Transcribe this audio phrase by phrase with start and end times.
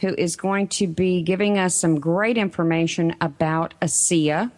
[0.00, 4.50] who is going to be giving us some great information about ASEA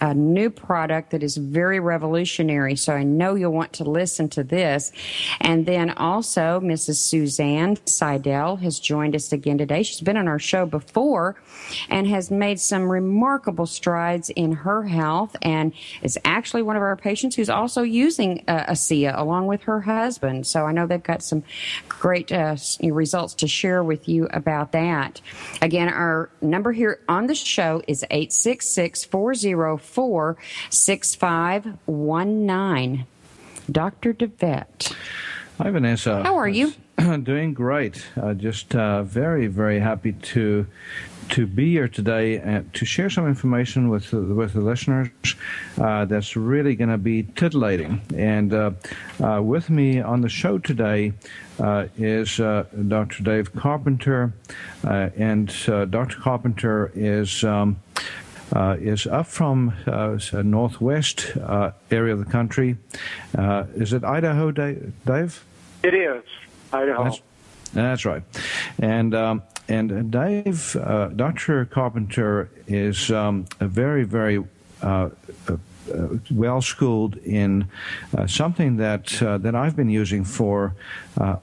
[0.00, 2.76] a new product that is very revolutionary.
[2.76, 4.92] So I know you'll want to listen to this.
[5.40, 6.96] And then also, Mrs.
[6.96, 9.82] Suzanne Seidel has joined us again today.
[9.82, 11.36] She's been on our show before
[11.88, 15.72] and has made some remarkable strides in her health and
[16.02, 20.46] is actually one of our patients who's also using uh, ASEA along with her husband.
[20.46, 21.42] So I know they've got some
[21.88, 25.20] great uh, results to share with you about that.
[25.60, 30.36] Again, our number here on the show is 866 404 Four
[30.68, 33.06] six five one nine,
[33.70, 34.14] Dr.
[34.14, 34.94] DeVette.
[35.58, 36.22] Hi, Vanessa.
[36.22, 36.72] How are you?
[37.22, 38.06] Doing great.
[38.16, 40.66] Uh, just uh, very, very happy to
[41.30, 45.08] to be here today and to share some information with with the listeners
[45.78, 48.00] uh, that's really going to be titillating.
[48.16, 48.70] And uh,
[49.22, 51.12] uh, with me on the show today
[51.58, 53.22] uh, is Dr.
[53.22, 54.32] Dave Carpenter,
[54.84, 56.16] and Dr.
[56.20, 57.44] Carpenter is.
[57.44, 57.80] Um,
[58.52, 62.76] uh, is up from uh, northwest uh, area of the country.
[63.36, 65.44] Uh, is it Idaho, Dave?
[65.82, 66.22] It is
[66.72, 67.04] Idaho.
[67.04, 67.22] That's,
[67.72, 68.22] that's right,
[68.78, 69.14] and.
[69.14, 71.64] Um, and Dave, uh, Dr.
[71.64, 74.44] Carpenter is um, a very, very
[74.82, 75.10] uh,
[75.46, 75.56] uh,
[76.30, 77.68] well schooled in
[78.16, 80.74] uh, something that uh, that I've been using for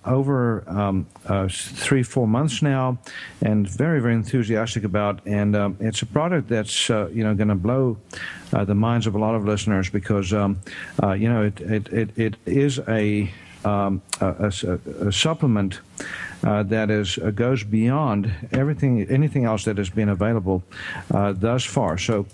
[0.06, 1.06] over um,
[1.50, 2.98] three four months now,
[3.42, 5.20] and very very enthusiastic about.
[5.26, 7.98] And um, it's a product that's you know going to blow
[8.52, 10.60] the minds of a lot of listeners because um,
[11.04, 13.32] you know it, it it, it is a
[13.66, 15.82] um, a, a, a, supplement
[16.44, 20.64] uh, that is uh, goes beyond everything anything else that has been available
[21.14, 21.98] uh, thus far.
[21.98, 22.26] So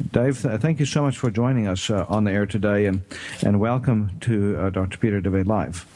[0.00, 3.02] Dave, thank you so much for joining us uh, on the air today, and,
[3.42, 4.98] and welcome to uh, Dr.
[4.98, 5.86] Peter DeVette Live.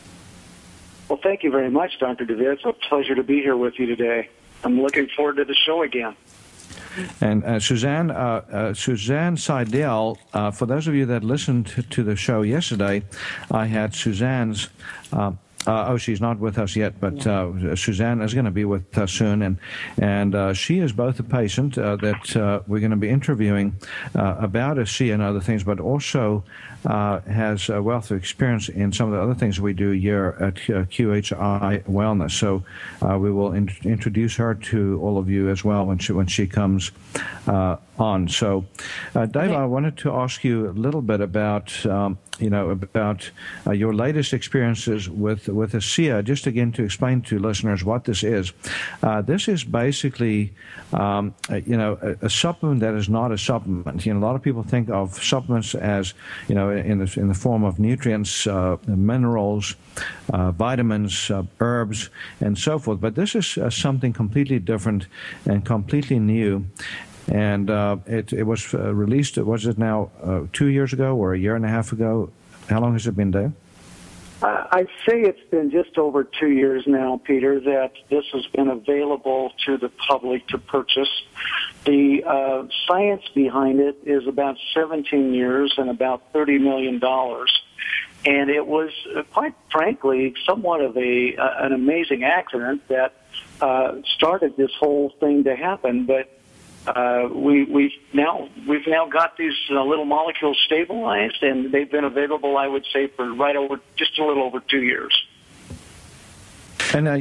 [1.09, 2.25] Well, thank you very much, Dr.
[2.26, 2.54] DeVette.
[2.54, 4.28] It's a pleasure to be here with you today.
[4.62, 6.16] I'm looking forward to the show again.
[7.20, 12.03] And uh, Suzanne, uh, uh, Suzanne Seidel, uh, for those of you that listened to
[12.03, 13.03] the show yesterday,
[13.50, 14.69] I had Suzanne's
[15.66, 18.97] uh, oh, she's not with us yet, but uh, Suzanne is going to be with
[18.98, 19.58] us soon, and
[20.00, 23.75] and uh, she is both a patient uh, that uh, we're going to be interviewing
[24.14, 26.44] uh, about ASEA and other things, but also
[26.84, 30.56] has a wealth of experience in some of the other things we do here at
[30.56, 32.32] QHI Wellness.
[32.32, 32.62] So
[33.16, 36.46] we will in- introduce her to all of you as well when she when she
[36.46, 36.93] comes
[37.46, 38.28] on.
[38.28, 38.66] So,
[39.14, 39.55] Dave, okay.
[39.55, 41.87] I wanted to ask you a little bit about.
[41.87, 43.31] Um, you know, about
[43.66, 46.25] uh, your latest experiences with with ASEA.
[46.25, 48.52] Just again to explain to listeners what this is.
[49.02, 50.52] Uh, this is basically,
[50.92, 54.04] um, a, you know, a, a, supplement that is not a supplement.
[54.04, 56.14] You know, a lot of people think of supplements as,
[56.48, 59.76] you know, in the in the form of nutrients, uh, minerals,
[60.32, 62.10] uh, vitamins, uh, herbs,
[62.40, 63.00] and so forth.
[63.00, 65.06] But this is uh, something completely different
[65.46, 66.66] and completely new
[67.29, 69.37] and uh, it, it was uh, released.
[69.38, 72.31] Was it now uh, two years ago or a year and a half ago?
[72.69, 73.53] How long has it been, Dave?
[74.43, 79.53] I'd say it's been just over two years now, Peter, that this has been available
[79.65, 81.09] to the public to purchase.
[81.87, 87.00] The uh, science behind it is about 17 years and about $30 million.
[88.26, 93.15] And it was, uh, quite frankly, somewhat of a uh, an amazing accident that
[93.61, 96.06] uh, started this whole thing to happen.
[96.06, 96.31] But
[96.86, 102.04] uh, we we now we've now got these uh, little molecules stabilized, and they've been
[102.04, 105.26] available, I would say, for right over just a little over two years.
[106.94, 107.19] And uh,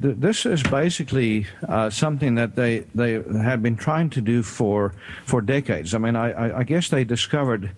[0.00, 5.40] this is basically uh, something that they, they had been trying to do for for
[5.40, 5.94] decades.
[5.94, 7.70] I mean, I, I, guess they discovered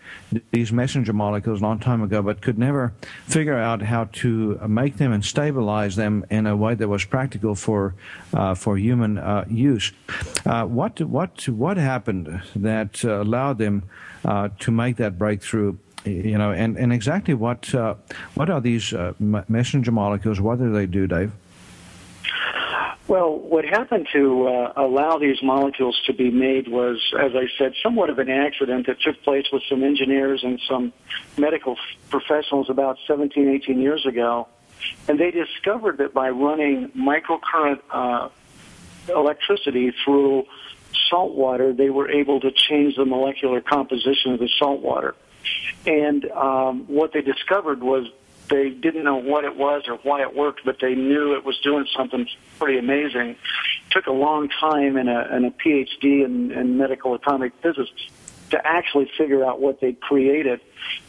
[0.52, 2.94] these messenger molecules a long time ago, but could never
[3.26, 7.54] figure out how to make them and stabilize them in a way that was practical
[7.54, 7.94] for
[8.32, 9.92] uh, for human uh, use.
[10.46, 13.82] Uh, what what what happened that uh, allowed them
[14.58, 17.94] to make that breakthrough you know, and, and exactly what uh,
[18.34, 20.40] what are these uh, messenger molecules?
[20.40, 21.32] What do they do, Dave?
[23.06, 27.74] Well, what happened to uh, allow these molecules to be made was, as I said,
[27.82, 30.92] somewhat of an accident that took place with some engineers and some
[31.36, 31.76] medical
[32.08, 34.48] professionals about 17, 18 years ago.
[35.06, 38.30] And they discovered that by running microcurrent uh,
[39.08, 40.46] electricity through
[41.10, 45.14] salt water, they were able to change the molecular composition of the salt water.
[45.86, 48.06] And um, what they discovered was
[48.48, 51.58] they didn't know what it was or why it worked, but they knew it was
[51.60, 52.26] doing something
[52.58, 53.30] pretty amazing.
[53.30, 53.36] It
[53.90, 57.90] took a long time and a, and a PhD in, in medical atomic physics
[58.50, 60.60] to actually figure out what they created.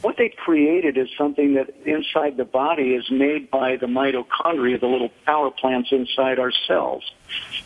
[0.01, 4.87] What they created is something that inside the body is made by the mitochondria, the
[4.87, 7.03] little power plants inside our cells.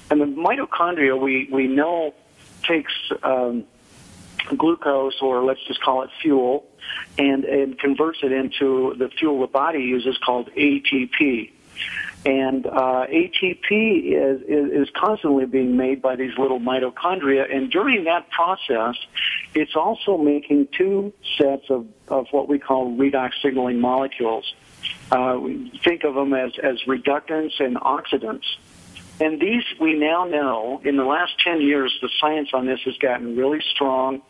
[0.10, 2.16] And the mitochondria, we, we know,
[2.64, 2.94] takes
[3.24, 3.66] um,
[4.58, 6.66] glucose, or let's just call it fuel,
[7.18, 11.52] and, and converts it into the fuel the body uses called ATP.
[12.26, 18.04] And uh, ATP is, is, is constantly being made by these little mitochondria, and during
[18.06, 18.96] that process,
[19.54, 24.54] it's also making two sets of, of what we call redox signaling molecules.
[25.12, 28.46] Uh, we think of them as, as reductants and oxidants.
[29.22, 32.98] And these we now know in the last 10 years, the science on this has
[32.98, 34.22] gotten really strong.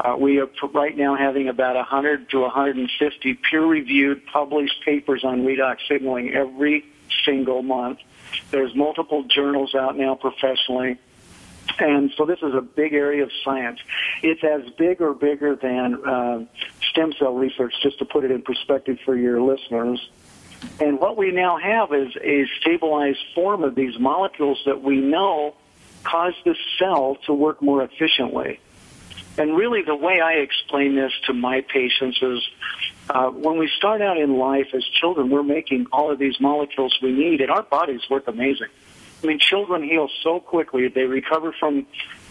[0.00, 5.78] Uh, we are right now having about 100 to 150 peer-reviewed published papers on redox
[5.88, 6.84] signaling every
[7.24, 7.98] single month.
[8.50, 10.98] There's multiple journals out now professionally.
[11.78, 13.80] And so this is a big area of science.
[14.22, 16.44] It's as big or bigger than uh,
[16.90, 20.10] stem cell research, just to put it in perspective for your listeners.
[20.80, 25.54] And what we now have is a stabilized form of these molecules that we know
[26.04, 28.60] cause the cell to work more efficiently.
[29.38, 32.40] And really, the way I explain this to my patients is
[33.08, 36.98] uh, when we start out in life as children, we're making all of these molecules
[37.02, 38.68] we need, and our bodies work amazing.
[39.22, 41.86] I mean, children heal so quickly; they recover from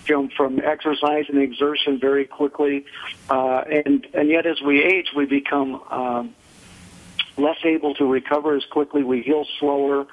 [0.05, 2.85] from, from exercise and exertion very quickly,
[3.29, 6.35] uh, and and yet as we age, we become um,
[7.37, 9.03] less able to recover as quickly.
[9.03, 10.05] We heal slower.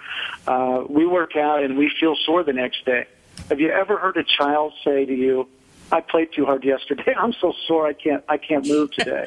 [0.46, 3.06] Uh, we work out and we feel sore the next day.
[3.48, 5.48] Have you ever heard a child say to you,
[5.90, 7.14] I played too hard yesterday.
[7.18, 7.86] I'm so sore.
[7.86, 8.22] I can't.
[8.28, 9.26] I can't move today.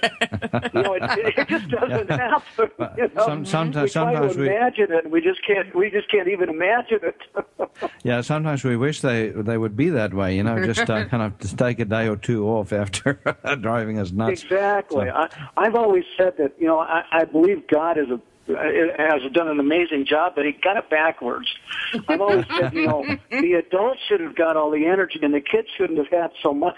[0.73, 2.17] you know, it, it just doesn't yeah.
[2.17, 2.69] happen.
[2.97, 3.25] You know?
[3.25, 5.73] Some, sometimes, we sometimes to imagine it, and we just can't.
[5.75, 7.79] We just can't even imagine it.
[8.03, 10.35] yeah, sometimes we wish they they would be that way.
[10.35, 13.19] You know, just uh, kind of just take a day or two off after
[13.59, 14.43] driving us nuts.
[14.43, 15.07] Exactly.
[15.07, 15.11] So.
[15.11, 16.53] I, I've always said that.
[16.59, 18.19] You know, I, I believe God is a
[18.55, 21.47] has done an amazing job, but he got it backwards.
[22.07, 25.41] I've always said, you know, the adults should have got all the energy, and the
[25.41, 26.75] kids shouldn't have had so much.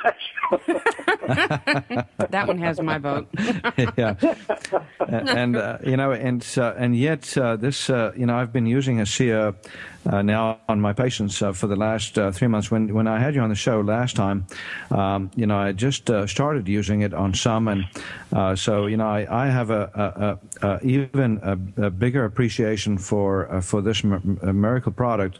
[2.29, 3.27] that one has my vote.
[3.97, 4.15] yeah,
[5.07, 8.65] and uh, you know, and uh, and yet uh, this, uh, you know, I've been
[8.65, 9.55] using a, ASEA
[10.05, 12.69] uh, now on my patients uh, for the last uh, three months.
[12.69, 14.45] When when I had you on the show last time,
[14.91, 17.85] um, you know, I just uh, started using it on some, and
[18.33, 22.97] uh, so you know, I, I have a, a, a even a, a, bigger appreciation
[22.97, 25.39] for uh, for this miracle product,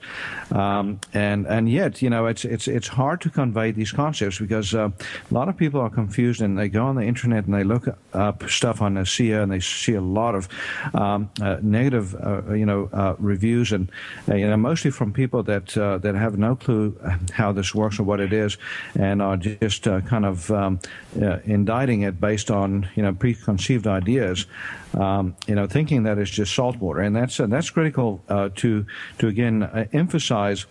[0.51, 4.74] um, and and yet you know, it's it's it's hard to convey these concepts because
[4.74, 4.93] a
[5.32, 8.50] lot of people are confused and they go on the internet and they look up
[8.50, 10.48] stuff on ASEA and they see a lot of
[10.93, 11.29] um,
[11.62, 12.15] negative
[12.55, 13.91] you know reviews and
[14.27, 16.98] you know know, mostly from people that uh, that have no clue
[17.33, 18.57] how this works or what it is,
[18.95, 20.79] and are just uh, kind of um,
[21.22, 24.45] uh, indicting it based on you know preconceived ideas.
[24.93, 28.50] Um, you know, thinking that it's just salt water, and that's uh, that's critical uh,
[28.55, 28.86] to
[29.17, 30.65] to again uh, emphasize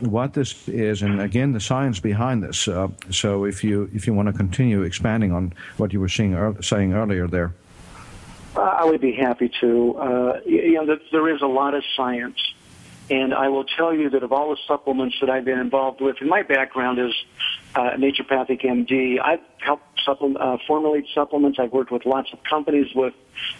[0.00, 2.58] what this is, and again the science behind this.
[3.10, 6.94] so, if you if you want to continue expanding on what you were seeing, saying
[6.94, 7.52] earlier there.
[8.58, 9.96] I would be happy to.
[9.96, 12.38] Uh, you know, there is a lot of science,
[13.10, 16.16] and I will tell you that of all the supplements that I've been involved with,
[16.20, 17.12] and my background is
[17.74, 19.20] uh, naturopathic MD.
[19.22, 21.58] I've helped uh, formulate supplements.
[21.58, 23.14] I've worked with lots of companies with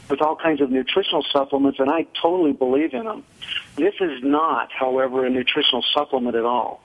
[0.08, 3.24] with all kinds of nutritional supplements, and I totally believe in them.
[3.76, 6.82] This is not, however, a nutritional supplement at all.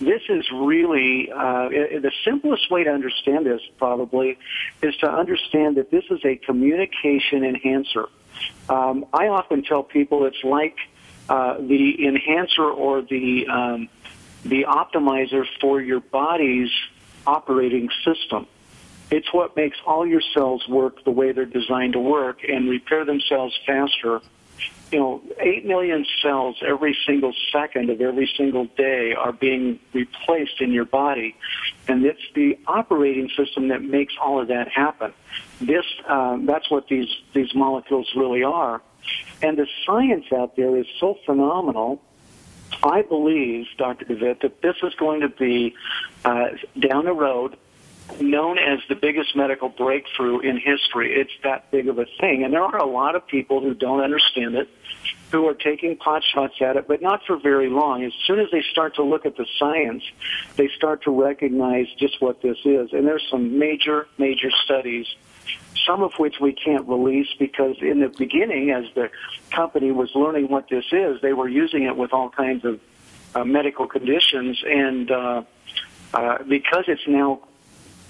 [0.00, 3.60] This is really uh, the simplest way to understand this.
[3.78, 4.38] Probably
[4.82, 8.06] is to understand that this is a communication enhancer.
[8.68, 10.76] Um, I often tell people it's like
[11.30, 13.88] uh, the enhancer or the um,
[14.44, 16.70] the optimizer for your body's
[17.26, 18.46] operating system.
[19.10, 23.04] It's what makes all your cells work the way they're designed to work and repair
[23.04, 24.20] themselves faster
[24.92, 30.60] you know, 8 million cells every single second of every single day are being replaced
[30.60, 31.36] in your body.
[31.86, 35.12] And it's the operating system that makes all of that happen.
[35.60, 38.82] This, um, that's what these, these molecules really are.
[39.42, 42.02] And the science out there is so phenomenal.
[42.82, 44.04] I believe, Dr.
[44.04, 45.74] DeVette, that this is going to be
[46.24, 47.56] uh, down the road
[48.20, 51.14] known as the biggest medical breakthrough in history.
[51.14, 52.44] It's that big of a thing.
[52.44, 54.68] And there are a lot of people who don't understand it,
[55.30, 58.04] who are taking pot shots at it, but not for very long.
[58.04, 60.02] As soon as they start to look at the science,
[60.56, 62.92] they start to recognize just what this is.
[62.92, 65.06] And there's some major, major studies,
[65.86, 69.10] some of which we can't release because in the beginning, as the
[69.50, 72.80] company was learning what this is, they were using it with all kinds of
[73.34, 75.42] uh, medical conditions and uh,
[76.12, 77.40] uh, because it's now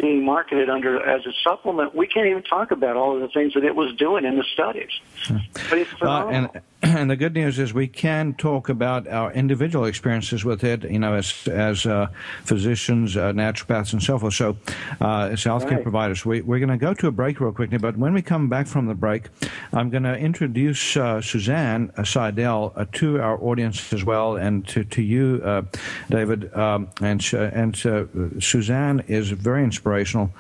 [0.00, 3.54] being marketed under as a supplement, we can't even talk about all of the things
[3.54, 4.90] that it was doing in the studies.
[5.28, 6.45] But it's phenomenal.
[6.47, 10.64] Uh, and and the good news is we can talk about our individual experiences with
[10.64, 12.06] it, you know, as as uh,
[12.44, 14.32] physicians, uh, naturopaths, and so forth.
[14.32, 14.56] So,
[14.99, 15.82] uh, as healthcare right.
[15.82, 17.76] providers, we, we're going to go to a break real quickly.
[17.76, 19.28] But when we come back from the break,
[19.75, 24.82] I'm going to introduce uh, Suzanne Seidel uh, to our audience as well, and to
[24.84, 25.62] to you, uh,
[26.08, 26.54] David.
[26.54, 27.76] Um, and and
[28.42, 30.32] Suzanne is a very inspirational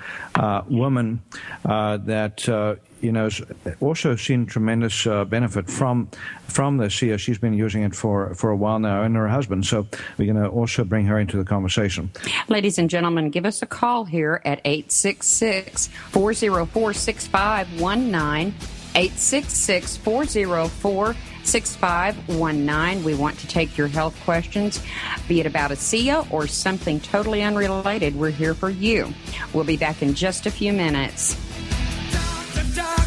[0.68, 1.20] woman
[1.64, 2.48] that
[3.00, 3.28] you know,
[3.80, 6.08] also seen tremendous uh, benefit from
[6.44, 6.92] from this.
[6.92, 9.66] She, she's been using it for, for a while now, and her husband.
[9.66, 9.86] So
[10.18, 12.10] we're going to also bring her into the conversation.
[12.48, 18.54] Ladies and gentlemen, give us a call here at 866 404 6519.
[18.94, 21.14] 866 404
[21.44, 23.04] 6519.
[23.04, 24.82] We want to take your health questions,
[25.28, 28.16] be it about ASEA or something totally unrelated.
[28.16, 29.14] We're here for you.
[29.52, 31.36] We'll be back in just a few minutes.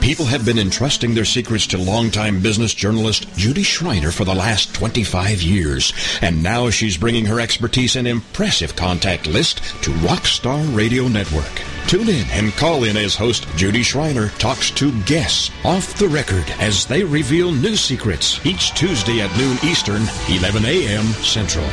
[0.00, 4.74] People have been entrusting their secrets to longtime business journalist Judy Schreiner for the last
[4.74, 11.08] 25 years, and now she's bringing her expertise and impressive contact list to Rockstar Radio
[11.08, 11.50] Network.
[11.88, 16.44] Tune in and call in as host Judy Schreiner talks to guests off the record
[16.58, 21.04] as they reveal new secrets each Tuesday at noon Eastern, 11 a.m.
[21.04, 21.66] Central.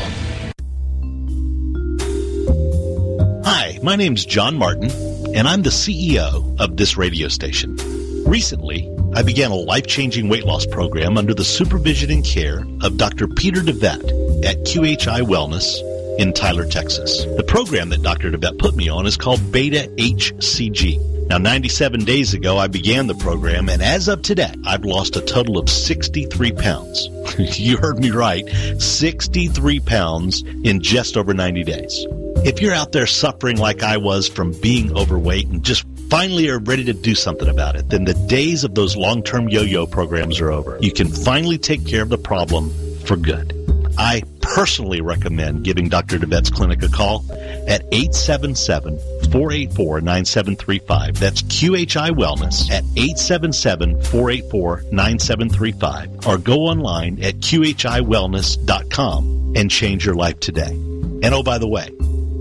[3.45, 4.89] Hi, my name's John Martin,
[5.33, 7.77] and I'm the CEO of this radio station.
[8.25, 13.27] Recently, I began a life-changing weight loss program under the supervision and care of Dr.
[13.27, 15.79] Peter DeVette at QHI Wellness
[16.19, 17.23] in Tyler, Texas.
[17.37, 18.31] The program that Dr.
[18.31, 21.27] DeVette put me on is called Beta HCG.
[21.27, 25.21] Now, 97 days ago, I began the program, and as of today, I've lost a
[25.21, 27.09] total of 63 pounds.
[27.59, 28.47] you heard me right
[28.79, 32.05] 63 pounds in just over 90 days.
[32.45, 36.59] If you're out there suffering like I was from being overweight and just finally are
[36.59, 39.85] ready to do something about it, then the days of those long term yo yo
[39.85, 40.77] programs are over.
[40.81, 42.71] You can finally take care of the problem
[43.05, 43.53] for good.
[43.97, 46.19] I personally recommend giving Dr.
[46.19, 47.25] DeVette's clinic a call
[47.67, 48.97] at 877
[49.31, 51.19] 484 9735.
[51.19, 56.27] That's QHI Wellness at 877 484 9735.
[56.27, 60.71] Or go online at QHIWellness.com and change your life today.
[60.71, 61.89] And oh, by the way,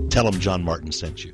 [0.09, 1.33] tell them John Martin sent you.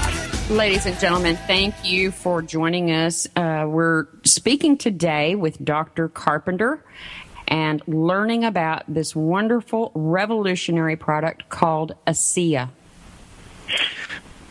[0.51, 3.25] Ladies and gentlemen, thank you for joining us.
[3.37, 6.09] Uh, we're speaking today with Dr.
[6.09, 6.83] Carpenter
[7.47, 12.67] and learning about this wonderful revolutionary product called ASEA.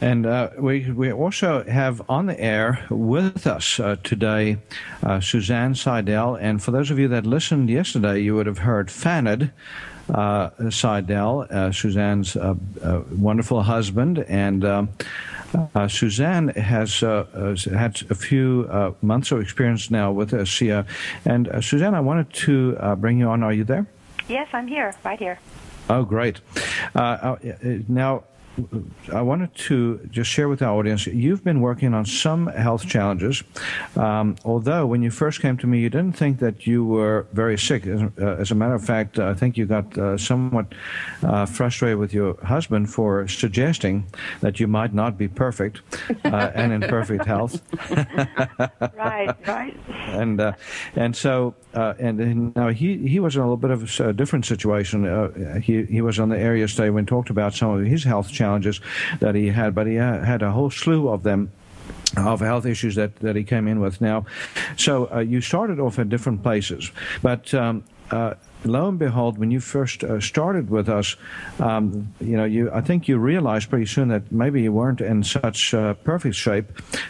[0.00, 4.56] And uh, we, we also have on the air with us uh, today
[5.02, 6.34] uh, Suzanne Seidel.
[6.34, 9.52] And for those of you that listened yesterday, you would have heard Fanad
[10.08, 12.54] uh, Seidel, uh, Suzanne's uh,
[13.12, 14.20] wonderful husband.
[14.20, 14.88] And um,
[15.74, 20.86] uh, Suzanne has, uh, had a few uh, months of experience now with ASEA.
[21.24, 23.42] And Suzanne, I wanted to bring you on.
[23.42, 23.86] Are you there?
[24.28, 25.38] Yes, I'm here, right here.
[25.88, 26.40] Oh, great.
[26.94, 28.24] now,
[29.12, 31.06] I wanted to just share with our audience.
[31.06, 33.42] You've been working on some health challenges,
[33.96, 37.56] um, although when you first came to me, you didn't think that you were very
[37.56, 37.86] sick.
[37.86, 40.66] As, uh, as a matter of fact, I think you got uh, somewhat
[41.22, 44.06] uh, frustrated with your husband for suggesting
[44.40, 45.80] that you might not be perfect
[46.24, 47.62] uh, and in perfect health.
[48.96, 49.76] right, right.
[50.08, 50.52] And uh,
[50.96, 54.44] and so uh, and now he he was in a little bit of a different
[54.44, 55.60] situation.
[55.62, 58.39] he he was on the area stay when talked about some of his health challenges
[58.40, 58.80] challenges
[59.20, 61.50] that he had, but he had a whole slew of them
[62.16, 64.00] of health issues that, that he came in with.
[64.00, 64.24] Now,
[64.76, 66.90] so uh, you started off at different places,
[67.22, 71.16] but um, uh, lo and behold, when you first uh, started with us,
[71.58, 75.24] um, you know, you I think you realized pretty soon that maybe you weren't in
[75.24, 76.66] such uh, perfect shape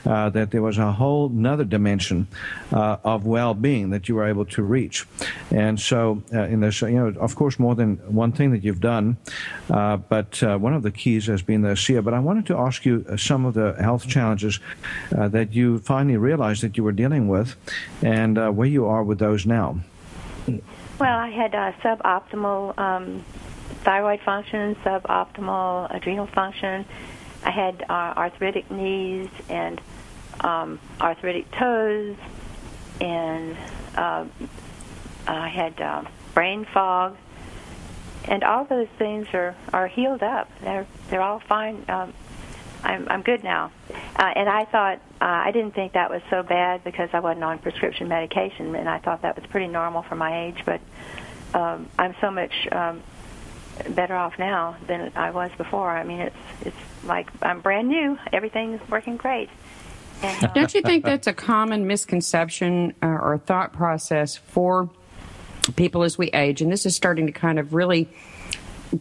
[0.07, 2.27] uh, that there was a whole another dimension
[2.73, 5.07] uh, of well-being that you were able to reach.
[5.51, 8.81] And so, uh, in this, you know, of course, more than one thing that you've
[8.81, 9.17] done,
[9.71, 12.03] uh, but one of the keys has been the ASEA.
[12.05, 14.61] But I wanted to ask you some of the health challenges
[15.11, 17.57] that you finally realized that you were dealing with,
[18.03, 19.81] and where you are with those now.
[21.01, 23.25] Well, I had uh, suboptimal um,
[23.85, 26.85] thyroid function, suboptimal adrenal function.
[27.43, 29.81] I had uh, arthritic knees and
[30.41, 32.17] um, arthritic toes,
[33.01, 33.57] and
[33.97, 34.27] uh,
[35.27, 37.17] I had uh, brain fog.
[38.27, 40.51] And all those things are, are healed up.
[40.61, 41.83] They're they're all fine.
[41.89, 42.13] Um,
[42.83, 43.71] I'm I'm good now.
[44.17, 47.45] Uh, and I thought uh, I didn't think that was so bad because I wasn't
[47.45, 50.63] on prescription medication, and I thought that was pretty normal for my age.
[50.65, 50.81] But
[51.55, 53.03] um, I'm so much um,
[53.91, 55.91] better off now than I was before.
[55.91, 58.19] I mean, it's it's like I'm brand new.
[58.33, 59.51] Everything's working great.
[60.23, 64.91] And, uh, Don't you think that's a common misconception uh, or thought process for
[65.77, 66.61] people as we age?
[66.61, 68.09] And this is starting to kind of really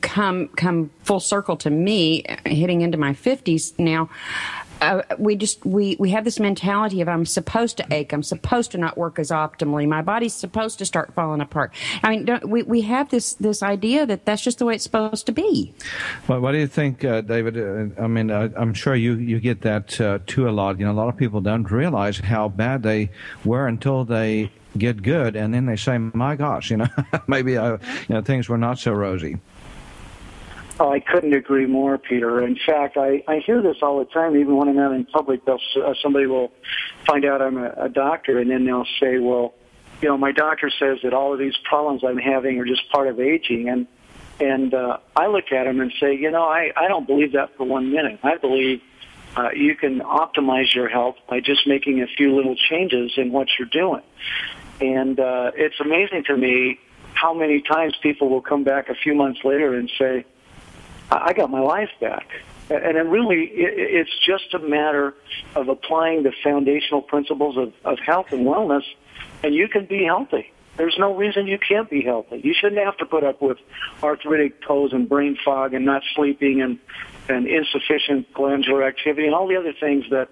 [0.01, 4.09] come come full circle to me hitting into my 50s now
[4.81, 8.71] uh, we just we we have this mentality of I'm supposed to ache, I'm supposed
[8.71, 11.73] to not work as optimally, my body's supposed to start falling apart.
[12.03, 15.25] I mean, we we have this this idea that that's just the way it's supposed
[15.25, 15.73] to be.
[16.27, 17.57] Well, what do you think, uh, David?
[17.57, 20.79] Uh, I mean, uh, I'm sure you you get that uh, too a lot.
[20.79, 23.09] You know, a lot of people don't realize how bad they
[23.43, 26.87] were until they get good, and then they say, "My gosh, you know,
[27.27, 29.39] maybe I, you know things were not so rosy."
[30.81, 32.41] Oh, I couldn't agree more, Peter.
[32.41, 34.37] In fact, I, I hear this all the time.
[34.37, 36.53] Even when I'm out in public, they'll, uh, somebody will
[37.05, 39.53] find out I'm a, a doctor, and then they'll say, "Well,
[40.01, 43.07] you know, my doctor says that all of these problems I'm having are just part
[43.07, 43.87] of aging." And
[44.39, 47.57] and uh, I look at them and say, you know, I I don't believe that
[47.57, 48.21] for one minute.
[48.23, 48.81] I believe
[49.35, 53.47] uh, you can optimize your health by just making a few little changes in what
[53.59, 54.01] you're doing.
[54.79, 56.79] And uh, it's amazing to me
[57.13, 60.25] how many times people will come back a few months later and say
[61.11, 62.27] I got my life back.
[62.69, 65.15] And it really, it's just a matter
[65.55, 68.83] of applying the foundational principles of, of health and wellness,
[69.43, 70.51] and you can be healthy.
[70.77, 72.39] There's no reason you can't be healthy.
[72.43, 73.57] You shouldn't have to put up with
[74.03, 76.79] arthritic toes and brain fog and not sleeping and,
[77.27, 80.29] and insufficient glandular activity and all the other things that,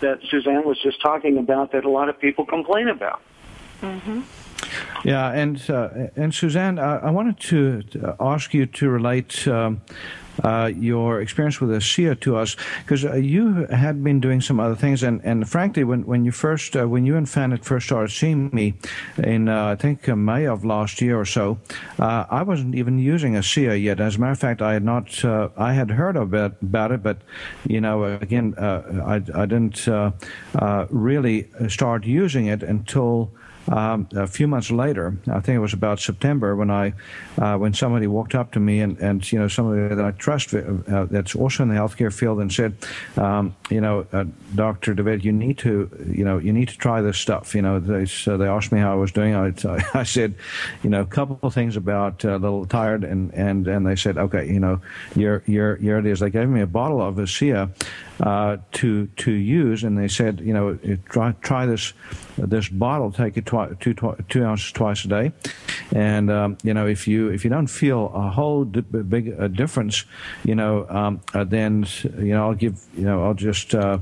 [0.00, 3.20] that Suzanne was just talking about that a lot of people complain about.
[3.82, 4.20] Mm-hmm.
[5.04, 9.80] Yeah, and uh, and Suzanne, I, I wanted to ask you to relate um,
[10.44, 14.74] uh, your experience with ASEA to us because uh, you had been doing some other
[14.74, 18.10] things, and, and frankly, when when you first uh, when you and Fannet first started
[18.10, 18.74] seeing me
[19.22, 21.58] in uh, I think uh, May of last year or so,
[21.98, 24.00] I wasn't even using ASEA yet.
[24.00, 27.18] As a matter of fact, I had not I had heard about about it, but
[27.66, 29.88] you know again I I didn't
[30.90, 33.30] really start using it until.
[33.68, 36.94] Um, a few months later, I think it was about September, when I
[37.38, 40.54] uh, when somebody walked up to me and, and you know somebody that I trust
[40.54, 42.74] uh, that's also in the healthcare field and said,
[43.16, 47.00] um, you know, uh, Doctor David, you need to you know you need to try
[47.02, 47.54] this stuff.
[47.54, 49.34] You know, they so they asked me how I was doing.
[49.34, 49.52] I,
[49.94, 50.34] I said,
[50.82, 53.96] you know, a couple of things about uh, a little tired, and and and they
[53.96, 54.80] said, okay, you know,
[55.14, 56.20] here here here it is.
[56.20, 57.70] They gave me a bottle of ASEA
[58.20, 60.78] uh, to to use, and they said, you know,
[61.08, 61.92] try try this
[62.36, 63.94] this bottle, take it twi- two
[64.28, 65.32] two ounces twice a day,
[65.94, 69.48] and um, you know if you if you don't feel a whole di- big uh,
[69.48, 70.04] difference,
[70.44, 71.86] you know, um, uh, then
[72.18, 73.98] you know I'll give you know I'll just uh,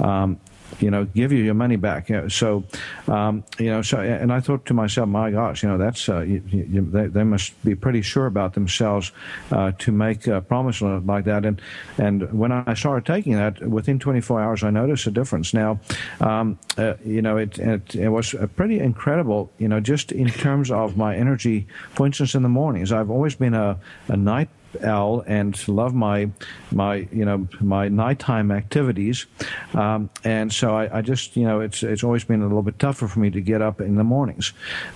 [0.00, 0.38] um,
[0.80, 2.08] you know, give you your money back.
[2.28, 2.64] So,
[3.08, 6.20] um, you know, so and I thought to myself, my gosh, you know, that's uh,
[6.20, 9.12] you, you, they, they, must be pretty sure about themselves
[9.50, 11.44] uh, to make a promise like that.
[11.44, 11.60] And
[11.98, 15.54] and when I started taking that, within 24 hours, I noticed a difference.
[15.54, 15.80] Now,
[16.20, 19.50] um, uh, you know, it, it, it was pretty incredible.
[19.58, 21.66] You know, just in terms of my energy.
[21.90, 24.48] For instance, in the mornings, I've always been a, a night
[24.82, 26.30] owl and love my
[26.72, 29.26] my you know my nighttime activities,
[29.74, 32.78] um, and so I, I, just you know it's it's always been a little bit
[32.78, 34.52] tougher for me to get up in the mornings,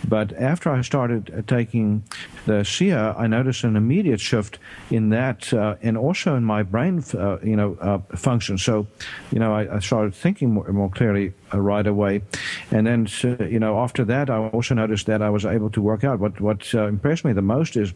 [0.08, 2.02] but after I started taking
[2.46, 4.58] the ASEA, I noticed an immediate shift
[4.90, 8.58] in that uh, and also in my brain uh, you know uh, function.
[8.58, 8.86] So,
[9.30, 12.22] you know I, I started thinking more, more clearly uh, right away,
[12.70, 13.08] and then
[13.50, 16.18] you know after that I also noticed that I was able to work out.
[16.18, 17.92] What what uh, impressed me the most is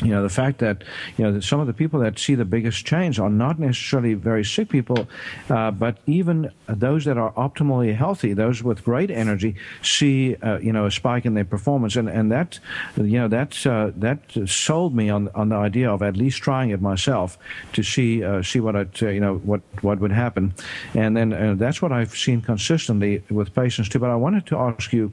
[0.00, 0.82] you know the fact that
[1.16, 4.14] you know that some of the people that see the biggest change are not necessarily
[4.14, 5.08] very sick people,
[5.50, 10.72] uh, but even those that are optimally healthy, those with great energy, see uh, you
[10.72, 12.58] know a spike in their performance, and and that
[12.96, 16.70] you know that uh, that sold me on on the idea of at least trying
[16.70, 17.38] it myself
[17.72, 20.54] to see uh, see what it uh, you know what what would happen,
[20.94, 23.98] and then uh, that's what I've seen consistently with patients too.
[23.98, 25.12] But I wanted to ask you,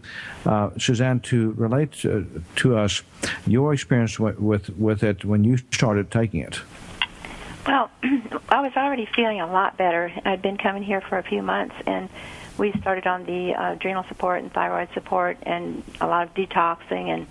[0.77, 3.03] Suzanne, to relate to us
[3.45, 6.61] your experience with, with it when you started taking it?
[7.65, 7.89] Well,
[8.49, 10.11] I was already feeling a lot better.
[10.25, 12.09] I'd been coming here for a few months, and
[12.57, 17.09] we started on the uh, adrenal support and thyroid support, and a lot of detoxing
[17.09, 17.27] and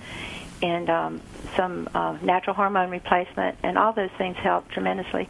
[0.60, 1.22] and um,
[1.56, 5.28] some uh, natural hormone replacement, and all those things helped tremendously.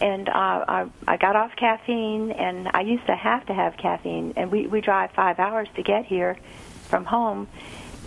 [0.00, 4.34] And uh, I, I got off caffeine, and I used to have to have caffeine,
[4.36, 6.36] and we we drive five hours to get here
[6.88, 7.48] from home,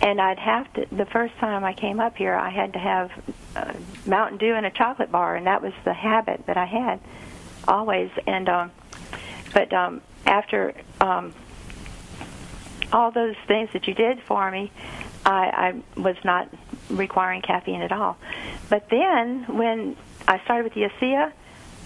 [0.00, 0.86] and I'd have to.
[0.92, 3.10] The first time I came up here, I had to have
[3.56, 3.72] uh,
[4.06, 7.00] Mountain Dew and a chocolate bar, and that was the habit that I had
[7.66, 8.10] always.
[8.26, 8.70] And um,
[9.52, 11.34] but um, after um,
[12.92, 14.70] all those things that you did for me,
[15.24, 16.48] I, I was not
[16.88, 18.16] requiring caffeine at all.
[18.68, 21.32] But then when I started with the ASEA,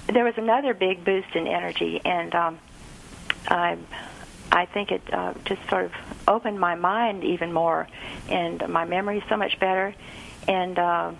[0.06, 2.58] there was another big boost in energy, and um,
[3.48, 3.78] I
[4.50, 5.92] I think it uh, just sort of
[6.26, 7.88] opened my mind even more,
[8.28, 9.94] and my memory is so much better.
[10.48, 11.12] And uh,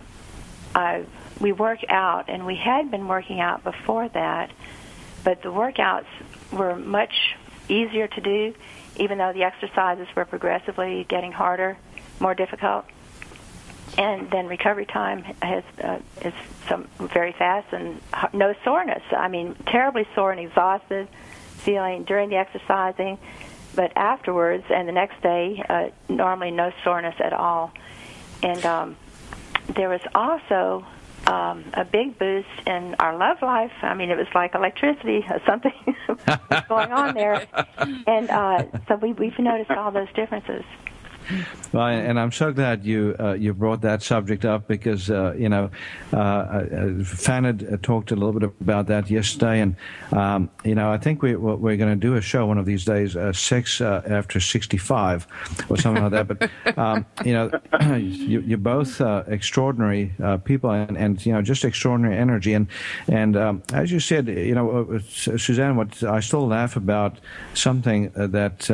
[0.75, 1.05] I,
[1.41, 4.51] we work out, and we had been working out before that,
[5.25, 6.07] but the workouts
[6.53, 7.37] were much
[7.69, 8.55] easier to do,
[8.97, 11.77] even though the exercises were progressively getting harder,
[12.21, 12.85] more difficult.
[13.99, 16.33] And then recovery time has uh, is
[16.67, 18.01] some very fast and
[18.33, 19.03] no soreness.
[19.11, 21.09] I mean, terribly sore and exhausted
[21.59, 23.19] feeling during the exercising,
[23.74, 27.72] but afterwards and the next day, uh, normally no soreness at all.
[28.42, 28.96] And um,
[29.74, 30.85] there was also
[31.26, 33.72] um, a big boost in our love life.
[33.82, 35.72] I mean, it was like electricity, something
[36.08, 37.46] was going on there.
[38.06, 40.64] And uh, so we, we've noticed all those differences.
[41.72, 45.48] Well, and I'm so glad you uh, you brought that subject up because uh, you
[45.48, 45.70] know
[46.12, 49.76] uh, uh uh, talked a little bit about that yesterday, and
[50.12, 52.85] um, you know I think we, we're going to do a show one of these
[52.85, 55.26] days, uh, sex after 65
[55.70, 56.28] or something like that.
[56.28, 57.50] But um, you know
[57.96, 60.12] you, are both extraordinary
[60.44, 62.66] people, and, and you know just extraordinary energy, and
[63.08, 67.18] and um, as you said, you know Suzanne, what I still laugh about
[67.54, 68.70] something that.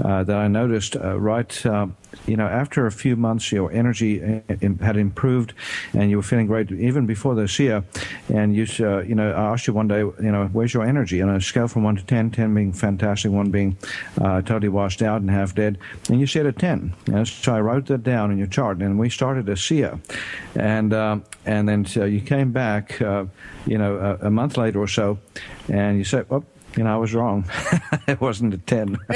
[0.00, 1.86] Um, uh, that I noticed uh, right uh,
[2.26, 4.40] you know after a few months your energy uh,
[4.80, 5.54] had improved
[5.94, 7.84] and you were feeling great even before the ASEA.
[8.28, 11.20] And you uh, you know I asked you one day you know where's your energy
[11.22, 13.76] on a scale from one to 10, 10 being fantastic, one being
[14.20, 15.78] uh, totally washed out and half dead,
[16.08, 16.94] and you said a ten.
[17.06, 19.98] You know, so I wrote that down in your chart, and we started a ASEA,
[20.54, 24.88] and uh, and then so you came back you know a, a month later or
[24.88, 25.18] so,
[25.68, 26.44] and you said, "Oh,
[26.76, 27.44] you know, I was wrong.
[28.06, 28.98] it wasn't a 10.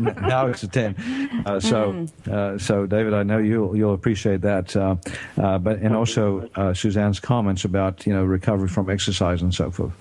[0.00, 1.42] now it's a 10.
[1.46, 2.28] Uh, so, mm.
[2.28, 4.74] uh, so David, I know you'll, you'll appreciate that.
[4.76, 4.96] Uh,
[5.40, 9.70] uh but, and also uh, Suzanne's comments about, you know, recovery from exercise and so
[9.70, 9.92] forth.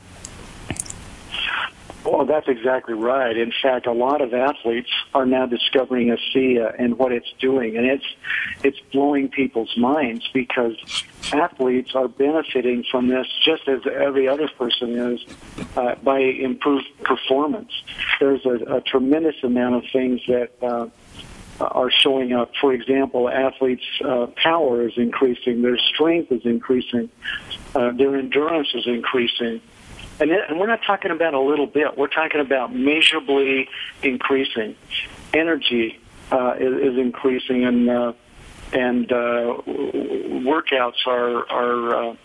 [2.03, 3.37] Well, that's exactly right.
[3.37, 7.85] In fact, a lot of athletes are now discovering ASEA and what it's doing, and
[7.85, 8.05] it's
[8.63, 10.75] it's blowing people's minds because
[11.31, 15.25] athletes are benefiting from this just as every other person is
[15.77, 17.71] uh, by improved performance.
[18.19, 20.51] There's a, a tremendous amount of things that.
[20.61, 20.87] Uh,
[21.59, 22.51] are showing up.
[22.59, 27.07] For example, athletes' uh, power is increasing, their strength is increasing,
[27.75, 29.61] uh, their endurance is increasing,
[30.21, 31.97] and, and we're not talking about a little bit.
[31.97, 33.67] We're talking about measurably
[34.03, 34.75] increasing.
[35.33, 35.99] Energy
[36.31, 38.13] uh, is, is increasing, and uh,
[38.71, 39.57] and uh,
[40.45, 42.15] workouts are are uh,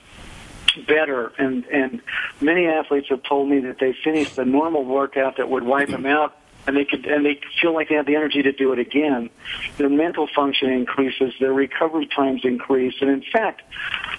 [0.86, 1.32] better.
[1.38, 2.02] And and
[2.40, 6.06] many athletes have told me that they finished a normal workout that would wipe them
[6.06, 8.78] out and they could and they feel like they have the energy to do it
[8.78, 9.30] again.
[9.76, 13.62] Their mental function increases, their recovery times increase, and in fact,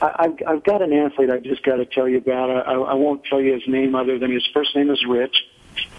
[0.02, 2.50] I, I've, I've got an athlete I've just got to tell you about.
[2.50, 5.46] I, I won't tell you his name other than his first name is Rich,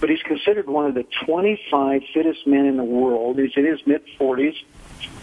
[0.01, 3.39] but he's considered one of the 25 fittest men in the world.
[3.39, 4.57] He's in his mid 40s,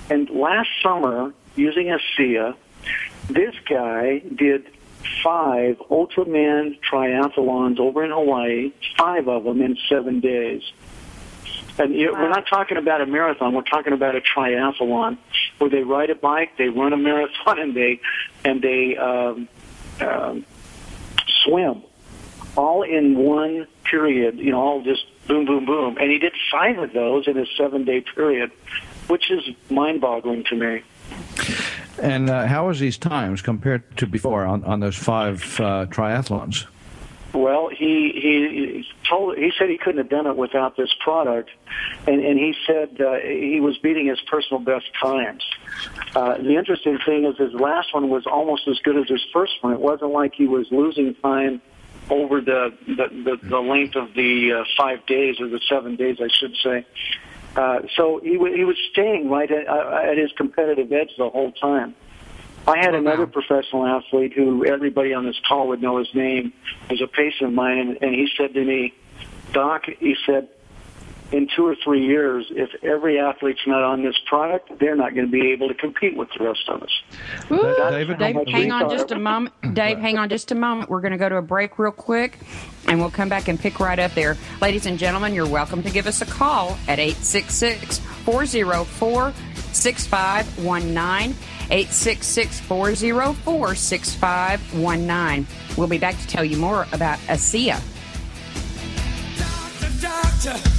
[0.09, 2.55] and last summer, using ASEA,
[3.29, 4.65] this guy did
[5.23, 10.61] five Ultraman triathlons over in Hawaii, five of them in seven days.
[11.77, 12.23] And you, wow.
[12.23, 13.53] we're not talking about a marathon.
[13.53, 15.17] We're talking about a triathlon,
[15.57, 17.99] where they ride a bike, they run a marathon, and they
[18.43, 19.47] and they um,
[19.99, 20.45] um,
[21.43, 21.83] swim,
[22.55, 24.39] all in one period.
[24.39, 25.97] You know, all just boom, boom, boom.
[25.99, 28.51] And he did five of those in a seven-day period,
[29.07, 30.83] which is mind-boggling to me.
[32.01, 36.65] And uh, how was these times compared to before on, on those five uh, triathlons?
[37.35, 41.49] Well, he he told he said he couldn't have done it without this product,
[42.07, 45.43] and and he said uh, he was beating his personal best times.
[46.15, 49.61] Uh, the interesting thing is his last one was almost as good as his first
[49.61, 49.73] one.
[49.73, 51.61] It wasn't like he was losing time
[52.09, 56.19] over the the, the, the length of the uh, five days or the seven days,
[56.21, 56.85] I should say.
[57.57, 61.29] Uh, so he w- he was staying right at, uh, at his competitive edge the
[61.29, 61.95] whole time.
[62.67, 66.51] I had another professional athlete who everybody on this call would know his name.
[66.89, 68.93] Was a patient of mine, and, and he said to me,
[69.53, 70.47] "Doc," he said,
[71.31, 75.27] "in two or three years, if every athlete's not on this product, they're not going
[75.27, 77.01] to be able to compete with the rest of us."
[77.51, 79.53] Ooh, David, Dave, hang on just a moment.
[79.75, 80.89] Dave, hang on just a moment.
[80.89, 82.39] We're going to go to a break real quick,
[82.87, 84.37] and we'll come back and pick right up there.
[84.59, 89.33] Ladies and gentlemen, you're welcome to give us a call at 866 404
[89.71, 91.35] 6519.
[91.71, 95.47] 866 404 6519.
[95.77, 97.81] We'll be back to tell you more about ASEA.
[99.37, 100.75] Doctor, doctor,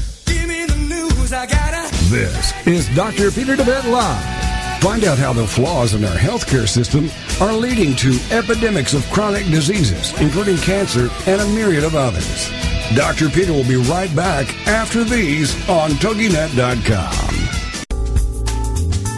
[2.09, 3.33] this is Dr.
[3.33, 4.81] Peter DeVette Live.
[4.81, 9.44] Find out how the flaws in our healthcare system are leading to epidemics of chronic
[9.46, 12.49] diseases, including cancer and a myriad of others.
[12.94, 13.29] Dr.
[13.29, 17.56] Peter will be right back after these on TogiNet.com.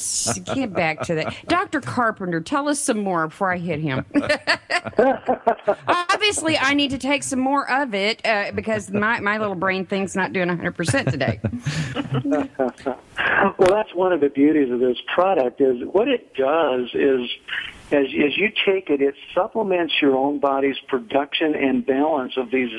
[0.55, 1.35] get back to that.
[1.47, 1.81] Dr.
[1.81, 4.05] Carpenter, tell us some more before I hit him.
[5.89, 9.87] Obviously, I need to take some more of it uh, because my, my little brain
[9.87, 11.41] thing's not doing 100% today.
[13.59, 17.29] well, that's one of the beauties of this product is what it does is
[17.93, 22.71] as, as you take it, it supplements your own body's production and balance of these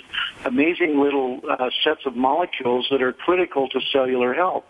[0.46, 4.66] amazing little uh, sets of molecules that are critical to cellular health.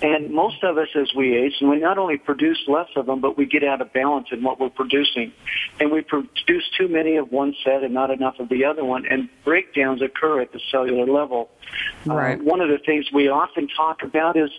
[0.00, 3.20] And most of us, as we age, and we not only produce less of them,
[3.20, 5.32] but we get out of balance in what we're producing.
[5.80, 9.06] And we produce too many of one set and not enough of the other one,
[9.06, 11.50] and breakdowns occur at the cellular level.
[12.06, 12.38] Right.
[12.38, 14.50] Uh, one of the things we often talk about is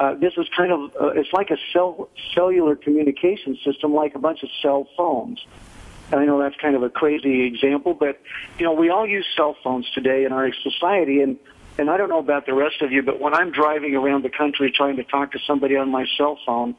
[0.00, 4.18] uh, this is kind of, uh, it's like a cell, cellular communication system, like a
[4.18, 5.44] bunch of cell phones.
[6.12, 8.20] I know that's kind of a crazy example, but
[8.58, 11.36] you know we all use cell phones today in our society, and
[11.78, 14.30] and I don't know about the rest of you, but when I'm driving around the
[14.30, 16.74] country trying to talk to somebody on my cell phone,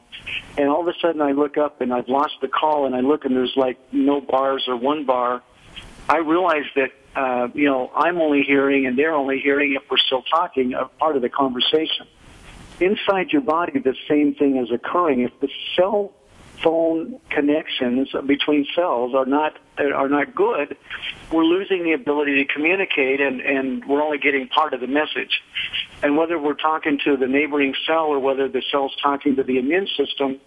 [0.58, 3.00] and all of a sudden I look up and I've lost the call, and I
[3.00, 5.42] look and there's like no bars or one bar,
[6.08, 9.96] I realize that uh, you know I'm only hearing and they're only hearing if we're
[9.96, 12.06] still talking a part of the conversation.
[12.78, 15.20] Inside your body, the same thing is occurring.
[15.20, 16.12] If the cell
[16.62, 20.76] phone connections between cells are not are not good,
[21.32, 25.42] we're losing the ability to communicate, and and we're only getting part of the message.
[26.02, 29.58] And whether we're talking to the neighboring cell or whether the cell's talking to the
[29.58, 30.40] immune system,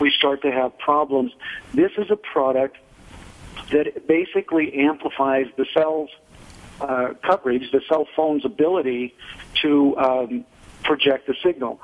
[0.00, 1.32] we start to have problems.
[1.74, 2.76] This is a product
[3.72, 6.10] that basically amplifies the cell's
[6.80, 9.14] uh, coverage, the cell phone's ability
[9.62, 10.44] to um,
[10.82, 11.80] project the signal.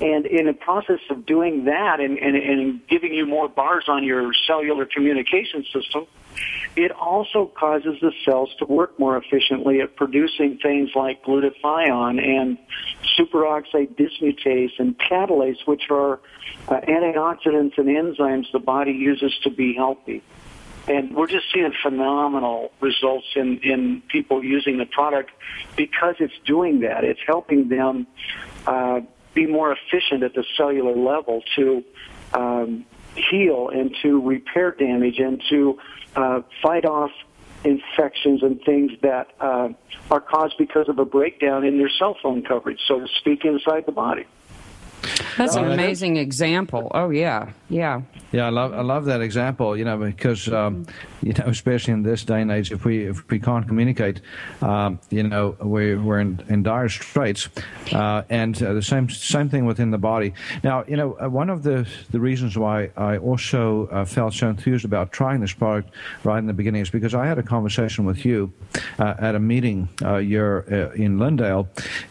[0.00, 4.04] And in the process of doing that and, and, and giving you more bars on
[4.04, 6.06] your cellular communication system,
[6.76, 12.58] it also causes the cells to work more efficiently at producing things like glutathione and
[13.18, 16.20] superoxide dismutase and catalase, which are
[16.68, 20.22] uh, antioxidants and enzymes the body uses to be healthy.
[20.88, 25.30] And we're just seeing phenomenal results in, in people using the product
[25.76, 27.04] because it's doing that.
[27.04, 28.06] It's helping them
[28.66, 29.00] uh,
[29.34, 31.84] be more efficient at the cellular level to
[32.32, 35.78] um, heal and to repair damage and to
[36.16, 37.10] uh, fight off
[37.64, 39.68] infections and things that uh,
[40.10, 43.84] are caused because of a breakdown in their cell phone coverage, so to speak, inside
[43.84, 44.24] the body.
[45.36, 46.90] That's an amazing example.
[46.94, 48.02] Oh yeah, yeah.
[48.32, 49.76] Yeah, I love I love that example.
[49.76, 50.86] You know, because um,
[51.22, 54.20] you know, especially in this day and age, if we if we can't communicate,
[54.60, 57.48] um, you know, we we're in, in dire straits.
[57.92, 60.34] Uh, and uh, the same same thing within the body.
[60.62, 64.48] Now, you know, uh, one of the the reasons why I also uh, felt so
[64.48, 65.90] enthused about trying this product
[66.24, 68.52] right in the beginning is because I had a conversation with you
[68.98, 71.66] uh, at a meeting uh, here in Lindale,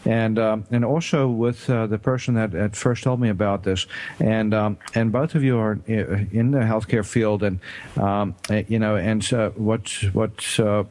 [0.05, 3.85] and um, and also with the person that at first told me about this,
[4.21, 7.59] and um, and both of you are in the healthcare field, and
[7.97, 10.85] um, eh, you know, and uh, what what uh,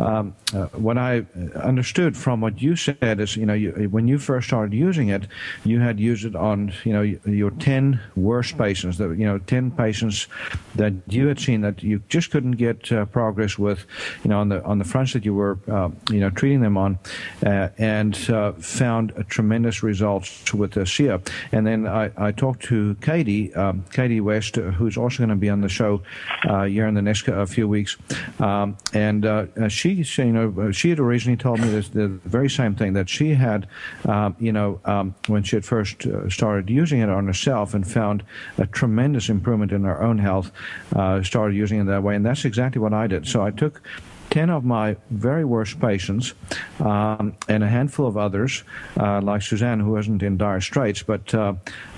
[0.00, 4.18] um, uh, what I understood from what you said is, you know, you, when you
[4.18, 5.26] first started using it,
[5.64, 10.26] you had used it on, you know, your 10 worst patients, you know, 10 patients
[10.74, 13.84] that you had seen that you just couldn't get uh, progress with,
[14.24, 16.76] you know, on the on the fronts that you were, uh, you know, treating them
[16.76, 16.98] on,
[17.44, 21.20] uh, and uh, found tremendous results with the ASEA.
[21.52, 25.50] And then I, I talked to Katie, um, Katie West, who's also going to be
[25.50, 26.02] on the show
[26.44, 27.96] here in the next few weeks,
[28.38, 29.26] um, and
[29.68, 32.92] she she, you know, uh, she had originally told me this, the very same thing
[32.94, 33.66] that she had,
[34.06, 37.90] um, you know, um, when she had first uh, started using it on herself and
[37.90, 38.22] found
[38.58, 40.50] a tremendous improvement in her own health,
[40.96, 43.26] uh, started using it that way, and that's exactly what I did.
[43.26, 43.82] So I took
[44.30, 46.34] 10 of my very worst patients
[46.78, 48.62] um, and a handful of others,
[48.98, 51.54] uh, like Suzanne, who wasn't in dire straits, but, uh,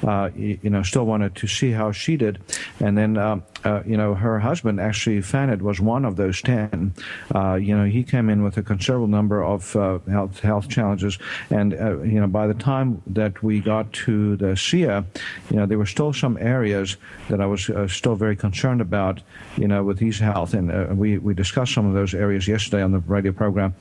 [0.06, 2.38] uh, you know, still wanted to see how she did.
[2.80, 6.94] And then, um, uh, you know, her husband, actually, Fanad, was one of those 10.
[7.34, 11.18] Uh, you know, he came in with a considerable number of uh, health, health challenges.
[11.50, 15.04] And, you know, by the time that we got to the ASEA,
[15.50, 16.96] you know, there were still some areas
[17.28, 19.20] that I was still very concerned about,
[19.56, 20.54] you know, with his health.
[20.54, 23.74] And we, we discussed some of those areas yesterday on the radio program.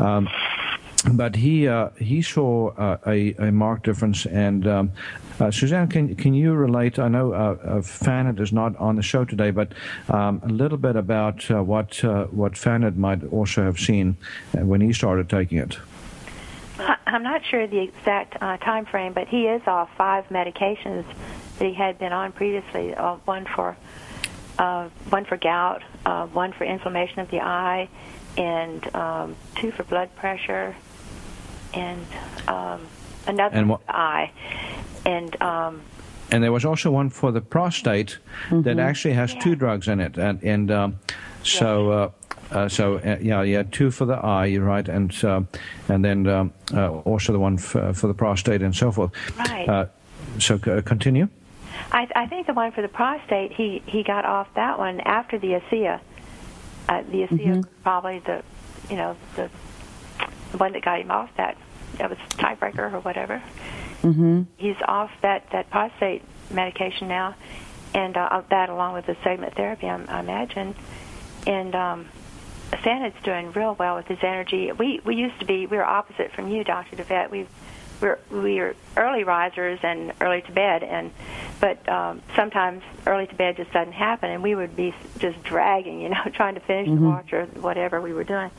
[0.00, 0.28] Um,
[1.12, 4.26] but he uh, he saw uh, a, a marked difference.
[4.26, 4.92] And um,
[5.38, 6.98] uh, Suzanne, can can you relate?
[6.98, 9.72] I know uh, uh is not on the show today, but
[10.08, 14.16] um, a little bit about uh, what uh, what Fanad might also have seen
[14.52, 15.78] when he started taking it.
[17.06, 21.04] I'm not sure the exact time frame, but he is off five medications
[21.58, 22.92] that he had been on previously.
[23.24, 23.76] one for
[25.08, 25.82] one for gout,
[26.32, 27.88] one for inflammation of the eye,
[28.36, 30.76] and um, two for blood pressure,
[31.76, 32.06] and
[32.48, 32.86] um,
[33.26, 34.32] another and eye,
[35.04, 35.40] and.
[35.42, 35.82] Um,
[36.32, 38.18] and there was also one for the prostate
[38.48, 38.62] mm-hmm.
[38.62, 39.40] that actually has yeah.
[39.40, 40.98] two drugs in it, and and um,
[41.42, 41.90] so.
[41.90, 42.10] Uh,
[42.50, 45.42] uh, so uh, yeah, yeah, two for the eye, you're right, and uh,
[45.88, 49.10] and then um, uh, also the one for, for, the prostate and so forth.
[49.36, 49.68] Right.
[49.68, 49.86] Uh,
[50.38, 51.28] so continue.
[51.92, 55.38] I, I think the one for the prostate, he he got off that one after
[55.38, 56.00] the ASEA.
[56.88, 57.82] Uh, the ASEA mm-hmm.
[57.82, 58.42] probably the,
[58.88, 59.50] you know, the,
[60.52, 61.56] the one that got him off that.
[61.98, 63.42] That was tiebreaker or whatever.
[64.02, 64.42] Mm-hmm.
[64.56, 67.34] He's off that that prostate medication now,
[67.94, 70.74] and uh, that along with the segment therapy, I, I imagine.
[71.46, 72.08] And um,
[72.72, 74.70] Sanad's doing real well with his energy.
[74.72, 77.30] We we used to be we were opposite from you, Doctor DeVette.
[77.30, 77.46] We
[78.00, 81.10] we're we are early risers and early to bed and
[81.60, 86.00] but um sometimes early to bed just doesn't happen and we would be just dragging
[86.00, 87.02] you know trying to finish mm-hmm.
[87.02, 88.50] the watch or whatever we were doing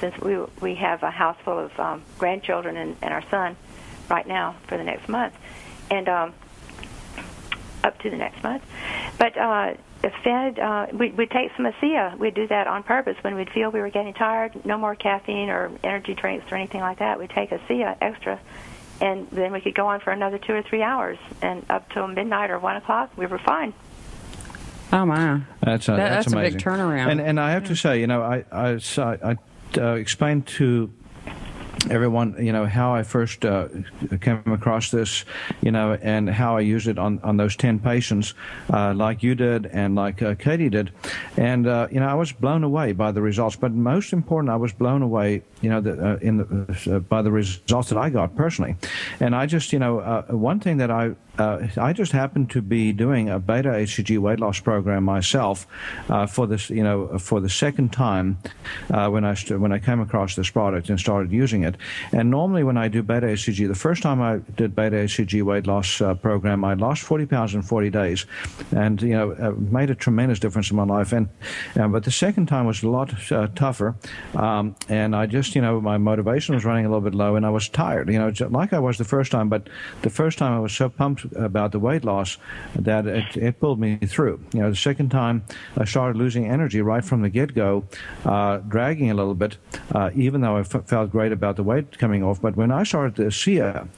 [0.00, 3.56] since we we have a house full of um grandchildren and, and our son
[4.08, 5.34] right now for the next month
[5.90, 6.34] and um
[7.84, 8.62] up to the next month
[9.18, 9.74] but uh
[10.22, 13.70] fed uh we we'd take some ASEA we'd do that on purpose when we'd feel
[13.70, 17.30] we were getting tired no more caffeine or energy drinks or anything like that we'd
[17.30, 18.40] take ASEA extra
[19.00, 22.06] and then we could go on for another two or three hours, and up till
[22.06, 23.74] midnight or one o'clock, we were fine.
[24.92, 26.54] Oh my, that's a, that, that's, that's amazing.
[26.54, 27.10] a big turnaround.
[27.10, 28.78] And and I have to say, you know, I I,
[29.22, 29.36] I
[29.78, 30.90] uh, explained to
[31.90, 33.68] everyone, you know, how I first uh,
[34.20, 35.24] came across this,
[35.62, 38.34] you know, and how I used it on, on those 10 patients,
[38.72, 40.92] uh, like you did and like uh, Katie did.
[41.36, 43.56] And, uh, you know, I was blown away by the results.
[43.56, 47.22] But most important, I was blown away you know, the, uh, in the, uh, by
[47.22, 48.76] the results that I got personally.
[49.20, 52.62] And I just, you know, uh, one thing that I uh, I just happened to
[52.62, 55.66] be doing a beta HCG weight loss program myself
[56.08, 58.38] uh, for this, you know, for the second time
[58.90, 61.76] uh, when I st- when I came across this product and started using it.
[62.12, 65.66] And normally, when I do beta HCG, the first time I did beta HCG weight
[65.66, 68.26] loss program, I lost 40 pounds in 40 days,
[68.74, 71.12] and you know, made a tremendous difference in my life.
[71.12, 71.28] And
[71.74, 73.12] but the second time was a lot
[73.54, 73.94] tougher,
[74.34, 77.36] um, and I just just, you know, my motivation was running a little bit low
[77.36, 79.48] and I was tired, you know, like I was the first time.
[79.48, 79.68] But
[80.02, 82.38] the first time I was so pumped about the weight loss
[82.74, 84.40] that it, it pulled me through.
[84.52, 85.44] You know, the second time
[85.76, 87.84] I started losing energy right from the get go,
[88.24, 89.56] uh, dragging a little bit,
[89.94, 92.42] uh, even though I f- felt great about the weight coming off.
[92.42, 93.88] But when I started the ASEA,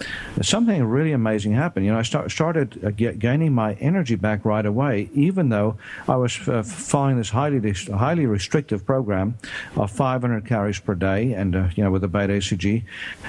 [0.43, 1.87] something really amazing happened.
[1.87, 5.79] You know, I start, started uh, get, gaining my energy back right away, even though
[6.07, 7.59] I was uh, following this highly
[7.93, 9.37] highly restrictive program
[9.77, 12.83] of 500 calories per day, and uh, you know, with the beta HCG,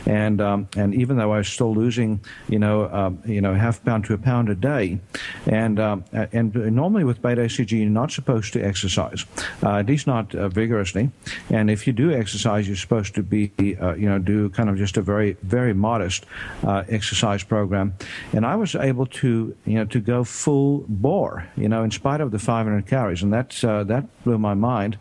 [0.05, 3.83] and um, and even though I was still losing, you know, um, you know, half
[3.83, 4.99] pound to a pound a day,
[5.45, 9.25] and um, and normally with beta HCG, you're not supposed to exercise,
[9.63, 11.11] uh, at least not uh, vigorously,
[11.49, 13.51] and if you do exercise, you're supposed to be,
[13.81, 16.25] uh, you know, do kind of just a very very modest
[16.63, 17.93] uh, exercise program,
[18.33, 22.21] and I was able to, you know, to go full bore, you know, in spite
[22.21, 24.97] of the 500 calories, and that's uh, that blew my mind,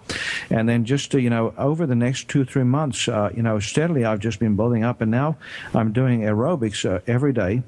[0.50, 4.04] and then just you know over the next two three months, uh, you know, steadily
[4.04, 5.36] I've just been building up, and now
[5.74, 7.62] I'm doing aerobics every day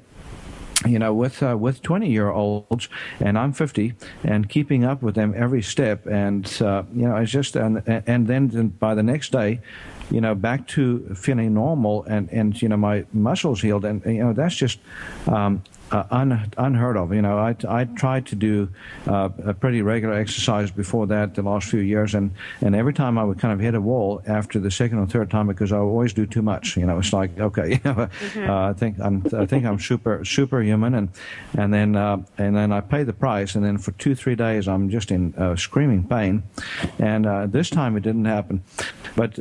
[0.85, 5.15] you know, with uh, with 20 year olds, and I'm 50, and keeping up with
[5.15, 9.31] them every step, and uh, you know, it's just and and then by the next
[9.31, 9.59] day,
[10.09, 14.23] you know, back to feeling normal, and and you know, my muscles healed, and you
[14.23, 14.79] know, that's just
[15.27, 17.13] um, uh, un, unheard of.
[17.13, 18.69] You know, I, I tried to do
[19.07, 22.31] uh, a pretty regular exercise before that the last few years, and,
[22.61, 25.29] and every time I would kind of hit a wall after the second or third
[25.29, 26.77] time because I always do too much.
[26.77, 28.49] You know, it's like okay, you know, mm-hmm.
[28.49, 31.09] uh, I think I'm I think I'm super superhuman, and
[31.57, 34.67] and then uh, and then I pay the price, and then for two three days
[34.67, 36.43] I'm just in uh, screaming pain,
[36.99, 38.63] and uh, this time it didn't happen.
[39.15, 39.35] But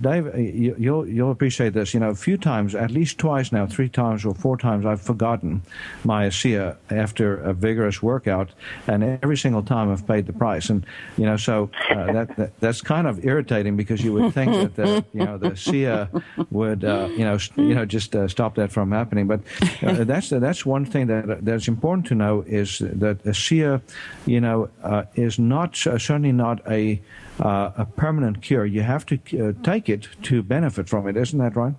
[0.00, 1.92] Dave, you, you'll you'll appreciate this.
[1.92, 5.02] You know, a few times, at least twice now, three times or four times, I've
[5.02, 5.62] forgotten
[6.04, 8.50] my ASEA after a vigorous workout,
[8.86, 10.70] and every single time I've paid the price.
[10.70, 10.84] And
[11.16, 14.76] you know, so uh, that, that, that's kind of irritating because you would think that
[14.76, 18.72] the you know the ASEA would uh, you know you know just uh, stop that
[18.72, 19.26] from happening.
[19.26, 19.40] But
[19.82, 23.80] uh, that's that's one thing that that's important to know is that ASEA,
[24.26, 27.00] you know, uh, is not certainly not a
[27.40, 28.66] uh, a permanent cure.
[28.66, 31.74] You have to take it to benefit from it, isn't that right?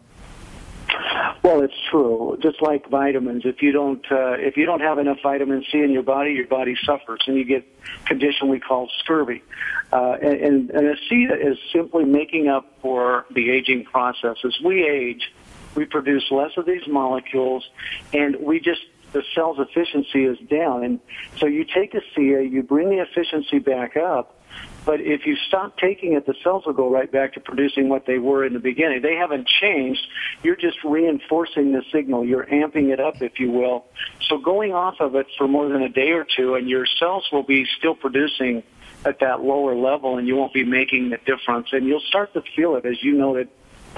[1.44, 2.38] Well, it's true.
[2.42, 5.92] Just like vitamins, if you don't uh, if you don't have enough vitamin C in
[5.92, 9.44] your body, your body suffers, and you get a condition we call scurvy.
[9.92, 14.38] Uh, and, and ASEA is simply making up for the aging process.
[14.46, 15.34] As we age,
[15.76, 17.68] we produce less of these molecules,
[18.14, 18.82] and we just
[19.12, 20.86] the cell's efficiency is down.
[20.86, 21.00] And
[21.40, 24.40] so you take ASEA, you bring the efficiency back up,
[24.86, 28.06] but if you stop taking it, the cells will go right back to producing what
[28.06, 29.02] they were in the beginning.
[29.02, 30.02] They haven't changed.
[30.44, 32.26] You're just reinforcing the signal.
[32.26, 33.86] You're amping it up, if you will.
[34.28, 37.28] So going off of it for more than a day or two, and your cells
[37.32, 38.64] will be still producing
[39.06, 41.70] at that lower level, and you won't be making the difference.
[41.72, 43.50] And you'll start to feel it, as you noted,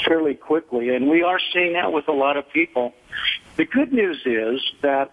[0.05, 0.95] fairly quickly.
[0.95, 2.93] And we are seeing that with a lot of people.
[3.55, 5.11] The good news is that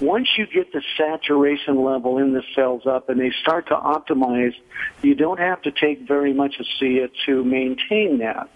[0.00, 4.54] once you get the saturation level in the cells up and they start to optimize,
[5.02, 8.50] you don't have to take very much ASEA to maintain that.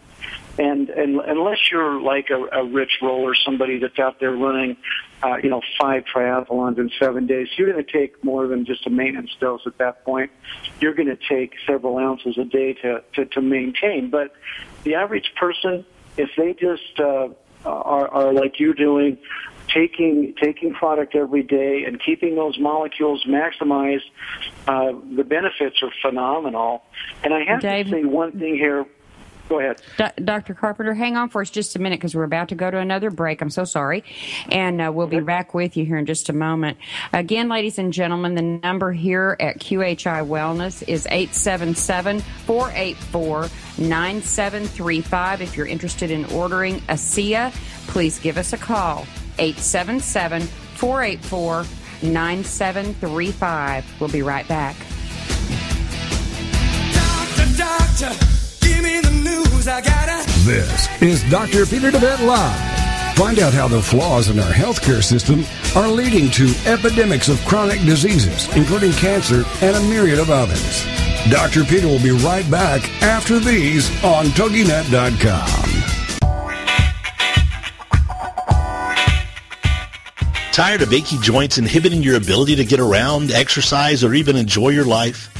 [0.59, 4.77] And, and unless you're like a, a rich roller, somebody that's out there running,
[5.23, 8.87] uh, you know, five triathlons in seven days, you're going to take more than just
[8.87, 10.31] a maintenance dose at that point.
[10.81, 14.11] You're going to take several ounces a day to, to, to maintain.
[14.11, 14.35] But
[14.83, 15.87] the average person,
[16.19, 17.29] if they just uh,
[17.65, 19.17] are, are like you're doing,
[19.73, 24.03] taking taking product every day and keeping those molecules maximized,
[24.67, 26.83] uh, the benefits are phenomenal.
[27.23, 28.87] And I have Dave, to say one thing here.
[29.49, 29.83] Go ahead.
[30.25, 30.55] Dr.
[30.55, 33.11] Carpenter, hang on for us just a minute because we're about to go to another
[33.11, 33.43] break.
[33.43, 34.05] I'm so sorry.
[34.53, 36.79] And uh, we'll be back with you here in just a moment.
[37.13, 43.49] Again, ladies and gentlemen, the number here at QHI Wellness is 877 484
[43.79, 45.43] 9735.
[45.43, 47.53] If you're interested in ordering ASEA,
[47.89, 49.05] please give us a call.
[49.41, 51.65] 877 484
[52.03, 54.01] 9735.
[54.01, 54.77] We'll be right back.
[56.95, 58.27] Doctor, doctor,
[58.61, 59.67] give me the news.
[59.67, 60.31] I gotta.
[60.45, 61.67] This is Dr.
[61.67, 63.17] Peter DeVette Live.
[63.17, 65.45] Find out how the flaws in our healthcare system
[65.77, 70.87] are leading to epidemics of chronic diseases, including cancer and a myriad of others.
[71.29, 71.65] Dr.
[71.65, 75.90] Peter will be right back after these on TogiNet.com.
[80.53, 84.85] Tired of achy joints inhibiting your ability to get around, exercise, or even enjoy your
[84.85, 85.40] life?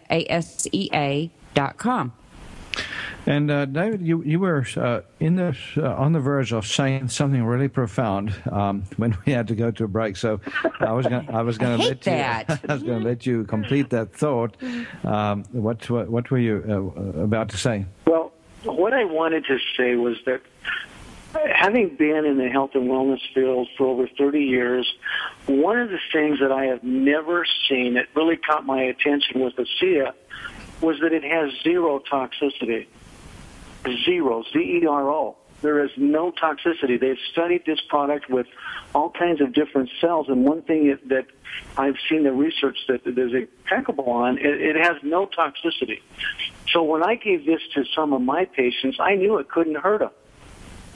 [0.09, 2.13] A S E A dot com.
[3.25, 7.09] And uh, David, you you were uh, in this uh, on the verge of saying
[7.09, 10.15] something really profound um, when we had to go to a break.
[10.15, 10.39] So
[10.79, 12.49] I was going I was going to let that.
[12.49, 14.55] you I was going to let you complete that thought.
[15.03, 17.85] Um, what, what what were you uh, about to say?
[18.05, 18.31] Well,
[18.63, 20.41] what I wanted to say was that
[21.53, 24.91] having been in the health and wellness field for over 30 years,
[25.47, 29.53] one of the things that I have never seen that really caught my attention was
[29.55, 30.13] the ASEA
[30.81, 32.87] was that it has zero toxicity
[34.05, 35.37] zero, Z-E-R-O.
[35.61, 36.99] There is no toxicity.
[36.99, 38.45] They've studied this product with
[38.93, 41.25] all kinds of different cells, and one thing that,
[41.77, 46.01] I've seen the research that is impeccable on, it, it has no toxicity.
[46.71, 49.99] So when I gave this to some of my patients, I knew it couldn't hurt
[49.99, 50.11] them.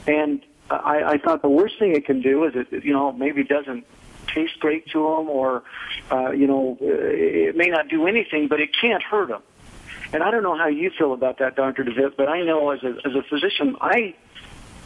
[0.06, 3.42] And I, I thought the worst thing it can do is it, you know, maybe
[3.42, 3.84] doesn't
[4.32, 5.64] taste great to them, or
[6.10, 9.42] uh, you know, it may not do anything, but it can't hurt them.
[10.12, 11.84] And I don't know how you feel about that, Dr.
[11.84, 14.14] DeVette, but I know as a, as a physician, I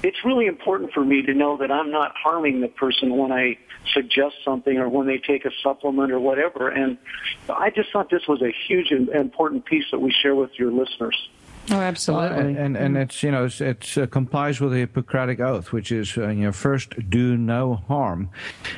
[0.02, 3.58] it's really important for me to know that I'm not harming the person when I
[3.92, 6.68] suggest something or when they take a supplement or whatever.
[6.68, 6.98] And
[7.48, 10.70] I just thought this was a huge and important piece that we share with your
[10.70, 11.16] listeners.
[11.68, 12.28] Oh, absolutely.
[12.28, 15.72] Uh, and, and, and it's you know it's, it's uh, complies with the Hippocratic oath,
[15.72, 18.30] which is uh, you know first do no harm,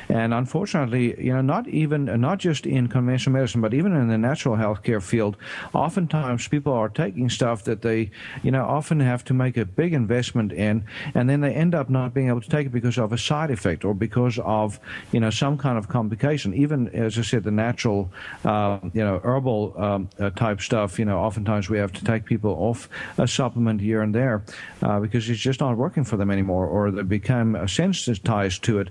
[0.07, 4.17] and unfortunately you know not even not just in conventional medicine, but even in the
[4.17, 5.37] natural healthcare field,
[5.73, 8.09] oftentimes people are taking stuff that they
[8.41, 10.83] you know often have to make a big investment in,
[11.13, 13.51] and then they end up not being able to take it because of a side
[13.51, 14.79] effect or because of
[15.11, 16.55] you know some kind of complication.
[16.55, 18.11] Even as I said, the natural
[18.43, 22.25] uh, you know herbal um, uh, type stuff, you know oftentimes we have to take
[22.25, 22.78] people off
[23.17, 24.43] a supplement here and there
[24.81, 28.89] uh, because it's just not working for them anymore, or they become sensitized to it.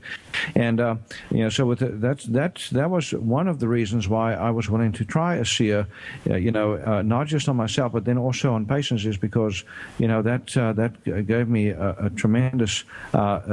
[0.55, 0.97] And uh,
[1.31, 4.69] you know, so with the, that's that was one of the reasons why I was
[4.69, 5.87] willing to try ASEA.
[6.29, 9.65] Uh, you know, uh, not just on myself, but then also on patients, is because
[9.99, 12.85] you know that uh, that gave me a, a tremendous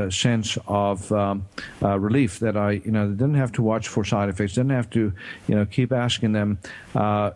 [0.10, 1.46] sense of um,
[1.82, 5.14] relief that I you know didn't have to watch for side effects, didn't have to
[5.48, 6.60] you know keep asking them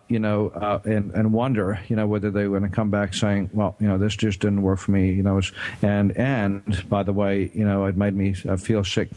[0.08, 3.50] you know and and wonder you know whether they were going to come back saying,
[3.54, 5.12] well, you know, this just didn't work for me.
[5.12, 5.42] You know,
[5.82, 9.10] and and by the way, you know, it made me feel sick.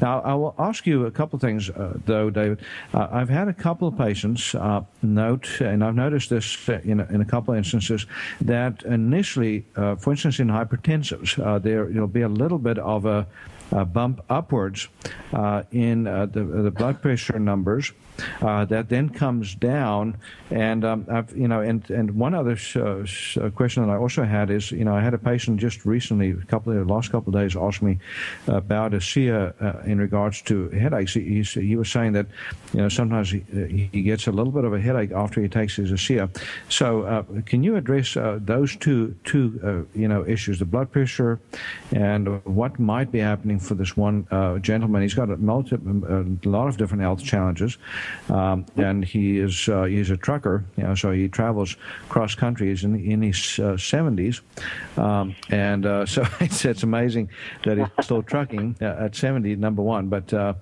[0.00, 2.60] Now, I will ask you a couple of things, uh, though, David.
[2.92, 7.06] Uh, I've had a couple of patients uh, note, and I've noticed this in a,
[7.06, 8.06] in a couple of instances,
[8.40, 13.06] that initially, uh, for instance, in hypertensives, uh, there will be a little bit of
[13.06, 13.26] a,
[13.72, 14.88] a bump upwards
[15.32, 17.92] uh, in the, the blood pressure numbers
[18.42, 20.16] uh, that then comes down.
[20.50, 24.24] And um, I've, you know, and and one other uh, uh, question that I also
[24.24, 27.10] had is, you know, I had a patient just recently, a couple of the last
[27.12, 27.98] couple of days, asked me
[28.46, 31.14] about ASEA uh, in regards to headaches.
[31.14, 32.26] He, he, was saying that,
[32.72, 33.40] you know, sometimes he,
[33.92, 36.34] he gets a little bit of a headache after he takes his ASEA.
[36.68, 41.40] So, uh, can you address uh, those two two you know issues, the blood pressure,
[41.92, 44.26] and what might be happening for this one
[44.62, 45.02] gentleman?
[45.02, 47.76] He's got a, multi, a lot of different health challenges.
[48.30, 51.76] Um, and he is uh, he's a trucker, you know, so he travels
[52.08, 52.68] cross country.
[52.68, 54.40] He's in, in his uh, 70s,
[54.98, 57.30] um, and uh, so it's, it's amazing
[57.64, 59.56] that he's still trucking uh, at 70.
[59.56, 60.54] Number one, but uh,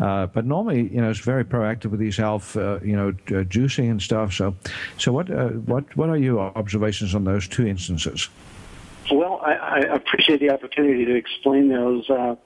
[0.00, 4.02] uh, but normally, you know, it's very proactive with his health, you know, juicing and
[4.02, 4.32] stuff.
[4.32, 4.54] So,
[4.98, 5.28] so what
[5.66, 8.28] what what are your observations on those two instances?
[9.44, 12.08] I, I appreciate the opportunity to explain those.
[12.08, 12.36] Uh,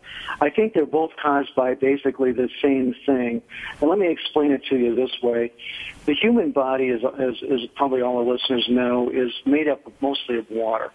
[0.41, 3.43] I think they're both caused by basically the same thing.
[3.81, 5.53] And let me explain it to you this way.
[6.07, 10.39] The human body, is, as, as probably all the listeners know, is made up mostly
[10.39, 10.91] of water.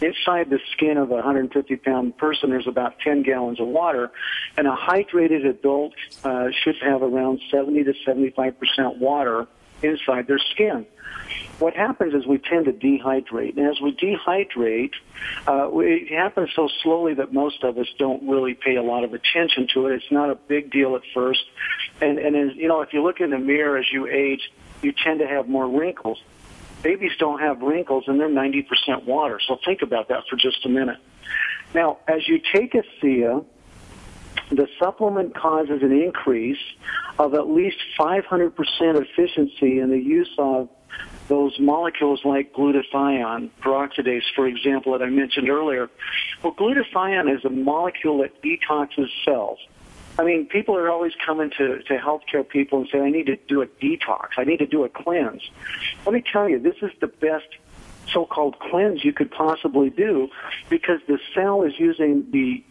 [0.00, 4.10] Inside the skin of a 150 pound person, there's about 10 gallons of water,
[4.56, 5.92] and a hydrated adult
[6.24, 9.46] uh, should have around 70 to 75 percent water
[9.82, 10.86] inside their skin
[11.62, 13.56] what happens is we tend to dehydrate.
[13.56, 14.94] And as we dehydrate,
[15.46, 19.14] uh, it happens so slowly that most of us don't really pay a lot of
[19.14, 19.94] attention to it.
[19.94, 21.44] It's not a big deal at first.
[22.00, 24.52] And, and as, you know, if you look in the mirror as you age,
[24.82, 26.20] you tend to have more wrinkles.
[26.82, 29.38] Babies don't have wrinkles and they're 90% water.
[29.46, 30.98] So think about that for just a minute.
[31.74, 33.44] Now, as you take ASEA,
[34.50, 36.58] the supplement causes an increase
[37.18, 40.68] of at least 500% efficiency in the use of
[41.28, 45.88] those molecules like glutathione, peroxidase, for example, that I mentioned earlier.
[46.42, 49.58] Well, glutathione is a molecule that detoxes cells.
[50.18, 53.36] I mean, people are always coming to, to healthcare people and say, I need to
[53.48, 54.30] do a detox.
[54.36, 55.42] I need to do a cleanse.
[56.04, 57.46] Let me tell you, this is the best
[58.12, 60.28] so-called cleanse you could possibly do
[60.68, 62.62] because the cell is using the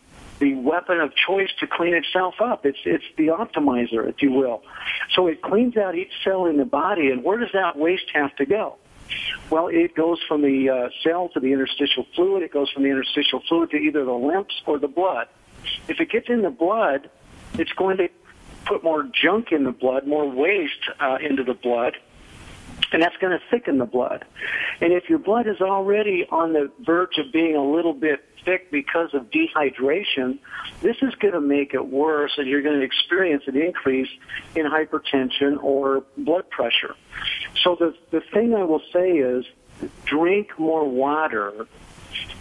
[0.42, 2.66] the weapon of choice to clean itself up.
[2.66, 4.64] It's it's the optimizer, if you will.
[5.16, 8.36] So it cleans out each cell in the body, and where does that waste have
[8.38, 8.76] to go?
[9.50, 12.44] Well, it goes from the uh, cell to the interstitial fluid.
[12.44, 15.28] It goes from the interstitial fluid to either the lymphs or the blood.
[15.88, 17.10] If it gets in the blood,
[17.54, 18.10] it's going to
[18.66, 21.98] put more junk in the blood, more waste uh, into the blood,
[22.92, 24.26] and that's going to thicken the blood.
[24.80, 28.24] And if your blood is already on the verge of being a little bit
[28.72, 30.40] because of dehydration,
[30.82, 34.10] this is going to make it worse and you're going to experience an increase
[34.56, 36.96] in hypertension or blood pressure.
[37.64, 39.46] So the, the thing I will say is
[40.06, 41.68] drink more water.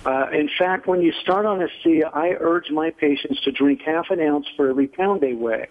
[0.04, 4.10] Uh, in fact, when you start on ASEA, I urge my patients to drink half
[4.10, 5.68] an ounce for every pound they weigh.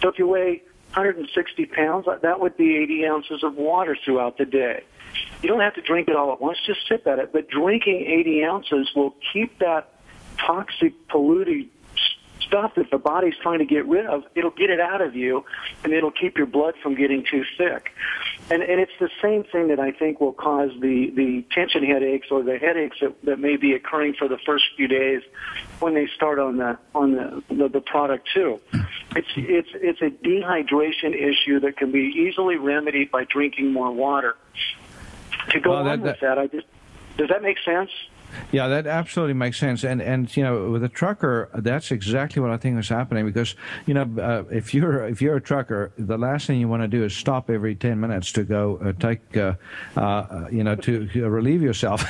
[0.00, 0.62] So if you weigh
[0.96, 4.82] 160 pounds, that would be 80 ounces of water throughout the day.
[5.42, 7.32] You don't have to drink it all at once, just sip at it.
[7.32, 9.92] But drinking 80 ounces will keep that
[10.38, 11.68] toxic, polluting
[12.46, 15.44] stuff that the body's trying to get rid of, it'll get it out of you,
[15.84, 17.92] and it'll keep your blood from getting too thick.
[18.50, 22.28] And and it's the same thing that I think will cause the the tension headaches
[22.30, 25.22] or the headaches that, that may be occurring for the first few days
[25.80, 28.60] when they start on the on the the, the product too.
[29.16, 34.36] It's it's it's a dehydration issue that can be easily remedied by drinking more water.
[35.50, 36.66] To go on that, with that, I just
[37.16, 37.90] does that make sense?
[38.52, 39.84] Yeah, that absolutely makes sense.
[39.84, 43.54] And and you know, with a trucker, that's exactly what I think is happening because
[43.86, 46.88] you know, uh, if you're if you're a trucker, the last thing you want to
[46.88, 49.54] do is stop every ten minutes to go uh, take uh,
[49.96, 52.04] uh you know to, relieve yourself.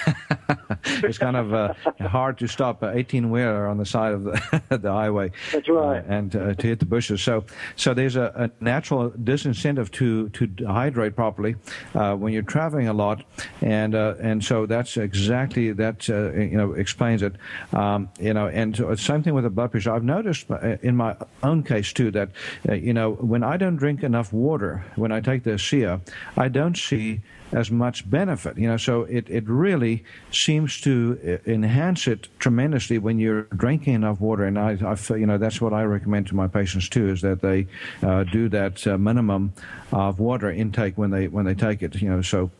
[0.84, 4.62] it's kind of uh, hard to stop an 18 wheeler on the side of the,
[4.76, 5.30] the highway.
[5.52, 5.98] That's right.
[5.98, 7.22] Uh, and to hit the bushes.
[7.22, 7.44] So
[7.76, 11.56] so there's a, a natural disincentive to to hydrate properly
[11.92, 13.24] when you're traveling a lot,
[13.60, 17.34] and and so that's exactly that uh, you know explains it.
[17.72, 19.92] Um, you know, and same thing with the blood pressure.
[19.92, 22.30] I've noticed uh, in my own case too that
[22.68, 26.00] uh, you know when I don't drink enough water when I take the ASEA,
[26.36, 27.20] I don't see
[27.56, 28.58] as much benefit.
[28.58, 33.94] You know, so it, it really seems to uh, enhance it tremendously when you're drinking
[33.94, 34.44] enough water.
[34.44, 37.40] And I, I you know, that's what I recommend to my patients too, is that
[37.40, 37.66] they
[38.02, 39.54] uh, do that uh, minimum
[39.90, 41.94] of water intake when they when they take it.
[41.94, 42.50] You know, so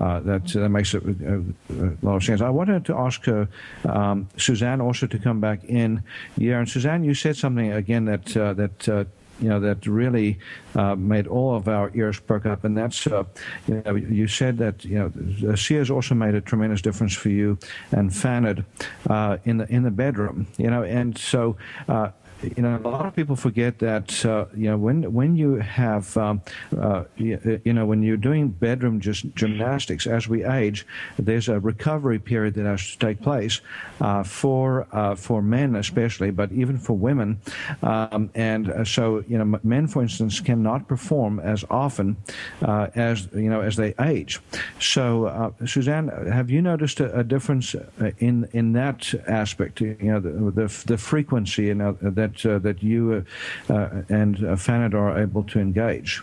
[0.00, 1.40] uh, that that makes a, uh,
[1.70, 2.40] a, lot of sense.
[2.40, 3.46] I wanted to ask uh,
[3.88, 6.02] um, Suzanne also to come back in.
[6.36, 9.06] Yeah, and Suzanne, you said something again that that
[9.40, 10.38] you know, that really
[10.74, 12.64] uh, made all of our ears perk up.
[12.64, 13.24] And that's, uh,
[13.66, 17.58] you know, you said that, you know, ASEA also made a tremendous difference for you
[17.92, 18.64] and Fanad
[19.08, 21.56] uh, in the in the bedroom, you know, and so
[21.88, 22.10] uh,
[22.42, 26.16] you know, a lot of people forget that uh, you know when when you have
[26.16, 26.42] um,
[26.78, 30.86] uh, you, know when you're doing bedroom just gymnastics as we age,
[31.18, 33.60] there's a recovery period that has to take place
[34.00, 37.40] uh, for uh, for men especially, but even for women.
[37.82, 42.16] Um, and uh, so you know, men, for instance, cannot perform as often
[42.62, 44.40] uh, as you know as they age.
[44.78, 47.74] So, Suzanne, have you noticed a, a difference
[48.18, 49.80] in in that aspect?
[49.80, 53.24] You know, the the, the frequency know, that that uh, that you
[53.68, 56.22] uh, uh, and Fanad are able to engage?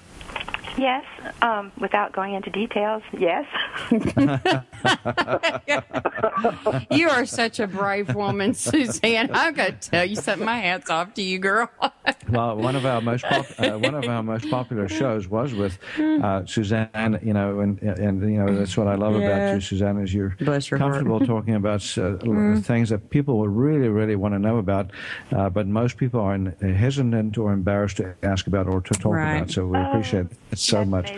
[0.78, 1.03] Yes,
[1.41, 3.47] um, without going into details, yes.
[6.91, 9.32] you are such a brave woman, Suzanne.
[9.32, 10.45] I've got to tell you something.
[10.45, 11.67] My hat's off to you, girl.
[12.30, 15.80] well, one of our most pop- uh, one of our most popular shows was with
[15.97, 17.19] uh, Suzanne.
[17.23, 19.28] You know, and and you know that's what I love yeah.
[19.28, 22.63] about you, Suzanne, is you're comfortable talking about uh, mm.
[22.63, 24.91] things that people will really, really want to know about,
[25.32, 29.38] uh, but most people are hesitant or embarrassed to ask about or to talk right.
[29.38, 29.49] about.
[29.49, 31.11] So we appreciate it so much.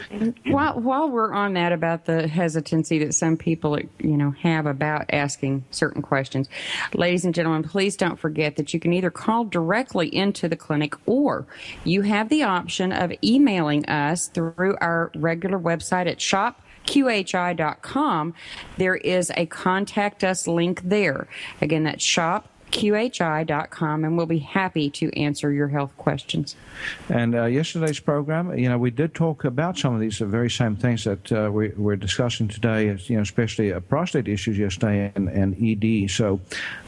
[0.45, 5.06] While while we're on that about the hesitancy that some people you know have about
[5.12, 6.47] asking certain questions,
[6.93, 10.95] ladies and gentlemen, please don't forget that you can either call directly into the clinic
[11.06, 11.45] or
[11.84, 18.34] you have the option of emailing us through our regular website at shop qhi.com
[18.78, 21.28] there is a contact us link there.
[21.62, 26.56] Again that's shop qhi.com, and we'll be happy to answer your health questions.
[27.10, 30.76] And uh, yesterday's program, you know, we did talk about some of these very same
[30.76, 35.30] things that uh, we, are discussing today, you know, especially uh, prostate issues yesterday and,
[35.30, 36.10] and ED.
[36.10, 36.40] So,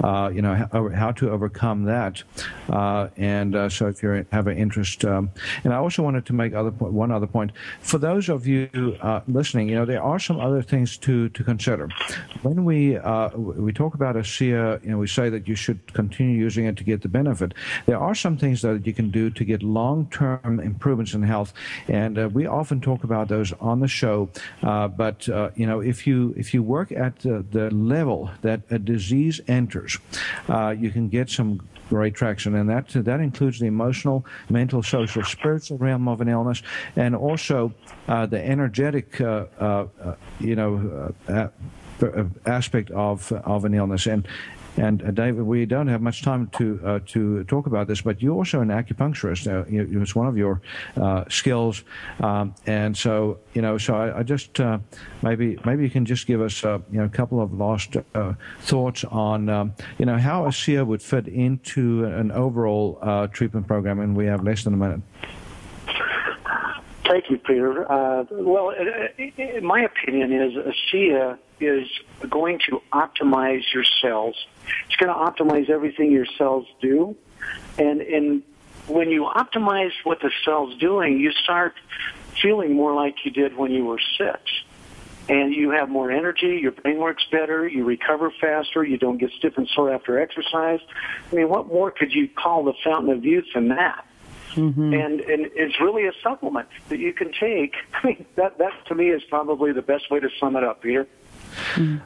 [0.04, 2.24] uh, you know, how, how, to overcome that.
[2.70, 5.30] Uh, and uh, so if you have an interest, um,
[5.64, 7.52] and I also wanted to make other point, one other point.
[7.82, 8.70] For those of you
[9.28, 11.90] listening, you know, there are some other things to, to consider.
[12.44, 12.98] When we,
[13.38, 16.66] we talk about a ASEA, you know, we say that you should should continue using
[16.66, 17.54] it to get the benefit.
[17.86, 21.54] There are some things that you can do to get long-term improvements in health,
[21.88, 24.30] and uh, we often talk about those on the show.
[24.64, 28.80] Uh, but uh, you know, if you if you work at the level that a
[28.80, 29.98] disease enters,
[30.50, 35.24] uh, you can get some great traction, and that that includes the emotional, mental, social,
[35.24, 36.62] spiritual realm of an illness,
[36.96, 37.74] and also
[38.08, 39.86] uh, the energetic, uh,
[40.40, 41.14] you know,
[42.46, 44.08] aspect of of an illness.
[44.08, 44.28] And
[44.78, 48.22] and uh, David, we don't have much time to uh, to talk about this, but
[48.22, 49.48] you're also an acupuncturist.
[49.48, 50.62] Uh, it's one of your
[50.96, 51.84] uh, skills,
[52.22, 53.78] um, and so you know.
[53.78, 54.80] So I, I just uh,
[55.22, 57.98] maybe maybe you can just give us uh, you know a couple of last
[58.62, 64.16] thoughts on um, you know how ASEA would fit into an overall treatment program, and
[64.16, 65.02] we have less than a minute.
[67.06, 67.86] Thank you, Peter.
[68.32, 68.74] well,
[69.62, 71.88] my opinion is ASEA is
[72.30, 74.36] going to optimize your cells.
[74.88, 77.16] It's going to optimize everything your cells do.
[77.78, 78.44] And, and
[78.88, 81.74] when you optimize what the cell's doing, you start
[82.42, 84.40] feeling more like you did when you were six.
[85.30, 89.32] And you have more energy, your brain works better, you recover faster, you don't get
[89.38, 90.80] stiff and sore after exercise.
[91.32, 94.06] I mean, what more could you call the fountain of youth than that?
[94.56, 94.94] Mm-hmm.
[94.94, 97.76] And and it's really a supplement that you can take.
[97.94, 100.82] I mean, that that to me is probably the best way to sum it up,
[100.82, 101.08] Peter.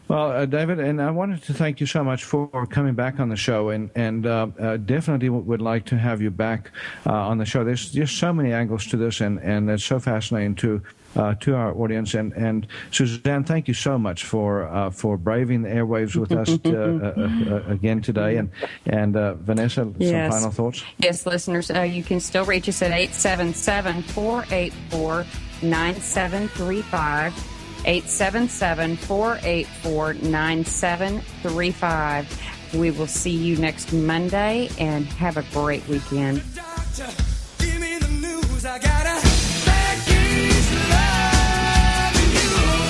[0.07, 3.29] Well, uh, David, and I wanted to thank you so much for coming back on
[3.29, 6.71] the show, and and uh, uh, definitely would like to have you back
[7.05, 7.63] uh, on the show.
[7.63, 10.81] There's just so many angles to this, and and it's so fascinating to
[11.15, 12.13] uh, to our audience.
[12.13, 16.49] And, and Suzanne, thank you so much for uh, for braving the airwaves with us
[16.65, 18.37] uh, again today.
[18.37, 18.49] And
[18.85, 20.31] and Vanessa, yes.
[20.31, 20.83] some final thoughts?
[20.99, 25.25] Yes, listeners, you can still reach us at 877 484
[25.61, 27.54] 9735.
[27.85, 32.41] 877 484 9735.
[32.73, 36.41] We will see you next Monday and have a great weekend.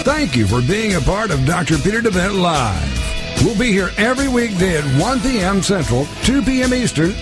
[0.06, 1.78] Thank you for being a part of Dr.
[1.78, 2.96] Peter DeVette Live.
[3.44, 5.62] We'll be here every weekday at 1 p.m.
[5.62, 6.74] Central, 2 p.m.
[6.74, 7.14] Eastern